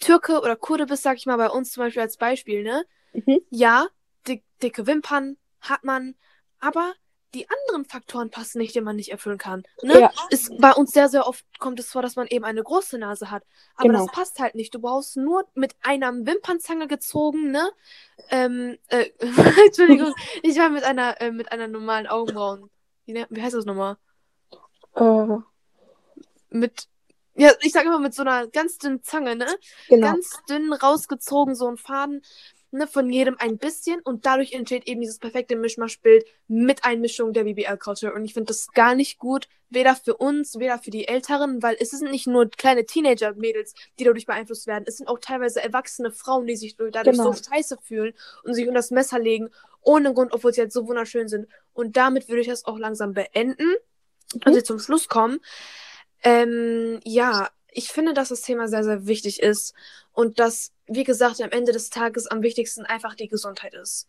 Türke 0.00 0.40
oder 0.40 0.56
Kurde 0.56 0.86
bist, 0.86 1.02
sag 1.02 1.18
ich 1.18 1.26
mal, 1.26 1.36
bei 1.36 1.50
uns 1.50 1.72
zum 1.72 1.82
Beispiel 1.82 2.00
als 2.00 2.16
Beispiel, 2.16 2.62
ne? 2.62 2.86
Mhm. 3.12 3.42
Ja, 3.50 3.88
dick, 4.26 4.44
dicke 4.62 4.86
Wimpern 4.86 5.36
hat 5.60 5.84
man, 5.84 6.14
aber 6.58 6.94
die 7.34 7.46
anderen 7.50 7.84
Faktoren 7.84 8.30
passen 8.30 8.60
nicht, 8.60 8.74
die 8.74 8.80
man 8.80 8.96
nicht 8.96 9.12
erfüllen 9.12 9.36
kann. 9.36 9.64
Ne? 9.82 10.00
Ja. 10.00 10.12
Ist, 10.30 10.58
bei 10.58 10.72
uns 10.72 10.92
sehr, 10.92 11.10
sehr 11.10 11.26
oft 11.26 11.44
kommt 11.58 11.78
es 11.78 11.90
vor, 11.90 12.00
dass 12.00 12.16
man 12.16 12.28
eben 12.28 12.46
eine 12.46 12.62
große 12.62 12.96
Nase 12.96 13.30
hat. 13.30 13.42
Aber 13.74 13.88
genau. 13.90 14.06
das 14.06 14.14
passt 14.14 14.38
halt 14.38 14.54
nicht. 14.54 14.74
Du 14.74 14.78
brauchst 14.78 15.18
nur 15.18 15.46
mit 15.52 15.76
einer 15.82 16.10
Wimpernzange 16.14 16.88
gezogen, 16.88 17.50
ne? 17.50 17.70
Ähm, 18.30 18.78
äh, 18.88 19.10
Entschuldigung, 19.66 20.14
ich 20.42 20.56
war 20.56 20.70
mit 20.70 20.84
einer, 20.84 21.20
äh, 21.20 21.30
mit 21.30 21.52
einer 21.52 21.68
normalen 21.68 22.06
Augenbrauen. 22.06 22.70
Wie, 23.08 23.14
ne, 23.14 23.26
wie 23.30 23.40
heißt 23.40 23.54
das 23.54 23.64
nochmal? 23.64 23.96
Uh. 24.94 25.40
Mit 26.50 26.88
ja, 27.34 27.52
ich 27.62 27.72
sag 27.72 27.86
immer 27.86 28.00
mit 28.00 28.12
so 28.12 28.20
einer 28.20 28.48
ganz 28.48 28.76
dünnen 28.76 29.02
Zange, 29.02 29.34
ne? 29.34 29.46
Genau. 29.88 30.08
Ganz 30.08 30.42
dünn 30.50 30.72
rausgezogen, 30.72 31.54
so 31.54 31.68
ein 31.68 31.78
Faden, 31.78 32.20
ne, 32.70 32.86
von 32.86 33.10
jedem 33.10 33.36
ein 33.38 33.58
bisschen 33.58 34.00
und 34.00 34.26
dadurch 34.26 34.52
entsteht 34.52 34.86
eben 34.86 35.00
dieses 35.00 35.18
perfekte 35.18 35.56
Mischmaschbild 35.56 36.24
mit 36.46 36.84
Einmischung 36.84 37.32
der 37.32 37.44
BBL-Culture. 37.44 38.12
Und 38.12 38.24
ich 38.24 38.34
finde 38.34 38.48
das 38.48 38.68
gar 38.72 38.94
nicht 38.94 39.18
gut, 39.18 39.48
weder 39.70 39.94
für 39.94 40.16
uns, 40.16 40.58
weder 40.58 40.78
für 40.78 40.90
die 40.90 41.08
Älteren, 41.08 41.62
weil 41.62 41.76
es 41.78 41.90
sind 41.90 42.10
nicht 42.10 42.26
nur 42.26 42.50
kleine 42.50 42.86
Teenager-Mädels, 42.86 43.74
die 43.98 44.04
dadurch 44.04 44.26
beeinflusst 44.26 44.66
werden. 44.66 44.84
Es 44.86 44.96
sind 44.96 45.08
auch 45.08 45.18
teilweise 45.18 45.62
erwachsene 45.62 46.10
Frauen, 46.10 46.46
die 46.46 46.56
sich 46.56 46.76
dadurch 46.76 47.16
genau. 47.16 47.32
so 47.32 47.42
scheiße 47.42 47.78
fühlen 47.82 48.14
und 48.44 48.54
sich 48.54 48.66
unter 48.66 48.78
das 48.78 48.90
Messer 48.90 49.18
legen, 49.18 49.50
ohne 49.82 50.12
Grund, 50.14 50.32
obwohl 50.32 50.52
sie 50.52 50.60
halt 50.60 50.72
so 50.72 50.86
wunderschön 50.86 51.28
sind. 51.28 51.48
Und 51.72 51.96
damit 51.96 52.28
würde 52.28 52.40
ich 52.40 52.48
das 52.48 52.64
auch 52.64 52.78
langsam 52.78 53.12
beenden, 53.12 53.68
mhm. 54.34 54.40
also 54.44 54.60
zum 54.60 54.78
Schluss 54.78 55.08
kommen. 55.08 55.40
Ähm, 56.22 57.00
ja, 57.04 57.48
ich 57.72 57.88
finde, 57.88 58.14
dass 58.14 58.28
das 58.28 58.42
Thema 58.42 58.68
sehr, 58.68 58.84
sehr 58.84 59.06
wichtig 59.06 59.42
ist 59.42 59.74
und 60.12 60.38
dass, 60.38 60.72
wie 60.86 61.04
gesagt, 61.04 61.40
am 61.40 61.50
Ende 61.50 61.72
des 61.72 61.90
Tages 61.90 62.26
am 62.26 62.42
wichtigsten 62.42 62.84
einfach 62.84 63.14
die 63.14 63.28
Gesundheit 63.28 63.74
ist. 63.74 64.08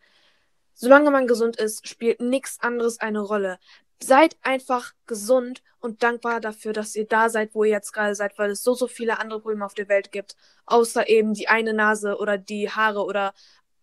Solange 0.74 1.12
man 1.12 1.28
gesund 1.28 1.58
ist, 1.58 1.88
spielt 1.88 2.22
nichts 2.22 2.60
anderes 2.62 3.00
eine 3.00 3.20
Rolle. 3.20 3.60
Seid 4.02 4.38
einfach 4.44 4.94
gesund 5.08 5.62
und 5.82 6.04
dankbar 6.04 6.40
dafür, 6.40 6.72
dass 6.72 6.96
ihr 6.96 7.06
da 7.06 7.30
seid, 7.30 7.54
wo 7.54 7.66
ihr 7.66 7.72
jetzt 7.72 7.92
gerade 7.92 8.16
seid, 8.16 8.38
weil 8.38 8.52
es 8.52 8.64
so, 8.64 8.74
so 8.74 8.88
viele 8.88 9.20
andere 9.20 9.42
Probleme 9.42 9.66
auf 9.66 9.74
der 9.74 9.90
Welt 9.90 10.14
gibt, 10.14 10.38
außer 10.66 11.10
eben 11.10 11.34
die 11.34 11.50
eine 11.50 11.74
Nase 11.74 12.18
oder 12.18 12.38
die 12.38 12.70
Haare 12.70 13.04
oder 13.04 13.34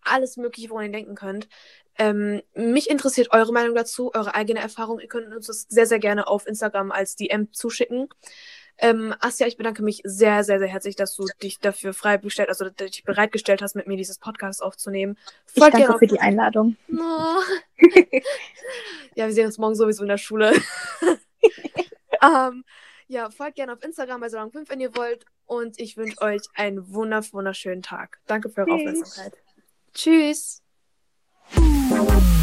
alles 0.01 0.37
Mögliche, 0.37 0.69
woran 0.71 0.85
ihr 0.85 0.91
denken 0.91 1.15
könnt. 1.15 1.47
Ähm, 1.99 2.41
mich 2.53 2.89
interessiert 2.89 3.31
eure 3.31 3.51
Meinung 3.51 3.75
dazu, 3.75 4.11
eure 4.13 4.35
eigene 4.35 4.59
Erfahrung. 4.59 4.99
Ihr 4.99 5.07
könnt 5.07 5.33
uns 5.33 5.47
das 5.47 5.67
sehr, 5.69 5.85
sehr 5.85 5.99
gerne 5.99 6.27
auf 6.27 6.47
Instagram 6.47 6.91
als 6.91 7.15
DM 7.15 7.51
zuschicken. 7.53 8.07
Ähm, 8.79 9.15
Asja, 9.19 9.47
ich 9.47 9.57
bedanke 9.57 9.83
mich 9.83 10.01
sehr, 10.03 10.43
sehr, 10.43 10.59
sehr 10.59 10.67
herzlich, 10.67 10.95
dass 10.95 11.15
du 11.15 11.25
dich 11.41 11.59
dafür 11.59 11.93
frei 11.93 12.17
bestellt, 12.17 12.49
also 12.49 12.69
dich 12.69 13.03
bereitgestellt 13.03 13.61
hast, 13.61 13.75
mit 13.75 13.87
mir 13.87 13.97
dieses 13.97 14.19
Podcast 14.19 14.61
aufzunehmen. 14.61 15.17
Folgt 15.45 15.75
ich 15.75 15.79
danke 15.81 15.93
auf... 15.93 15.99
für 15.99 16.07
die 16.07 16.19
Einladung. 16.19 16.77
Oh. 16.91 17.41
ja, 19.15 19.25
wir 19.25 19.33
sehen 19.33 19.47
uns 19.47 19.57
morgen 19.57 19.75
sowieso 19.75 20.03
in 20.03 20.09
der 20.09 20.17
Schule. 20.17 20.53
ähm, 22.23 22.63
ja, 23.07 23.29
folgt 23.29 23.55
gerne 23.55 23.73
auf 23.73 23.83
Instagram 23.83 24.21
bei 24.21 24.27
Salon5, 24.27 24.69
wenn 24.69 24.79
ihr 24.79 24.95
wollt. 24.95 25.25
Und 25.45 25.79
ich 25.79 25.97
wünsche 25.97 26.21
euch 26.21 26.41
einen 26.55 26.93
wunderschönen 26.93 27.81
Tag. 27.81 28.19
Danke 28.27 28.49
für 28.49 28.61
eure 28.61 28.73
Aufmerksamkeit. 28.73 29.33
Tschüss. 29.93 30.61
Thank 31.53 32.11
you. 32.11 32.36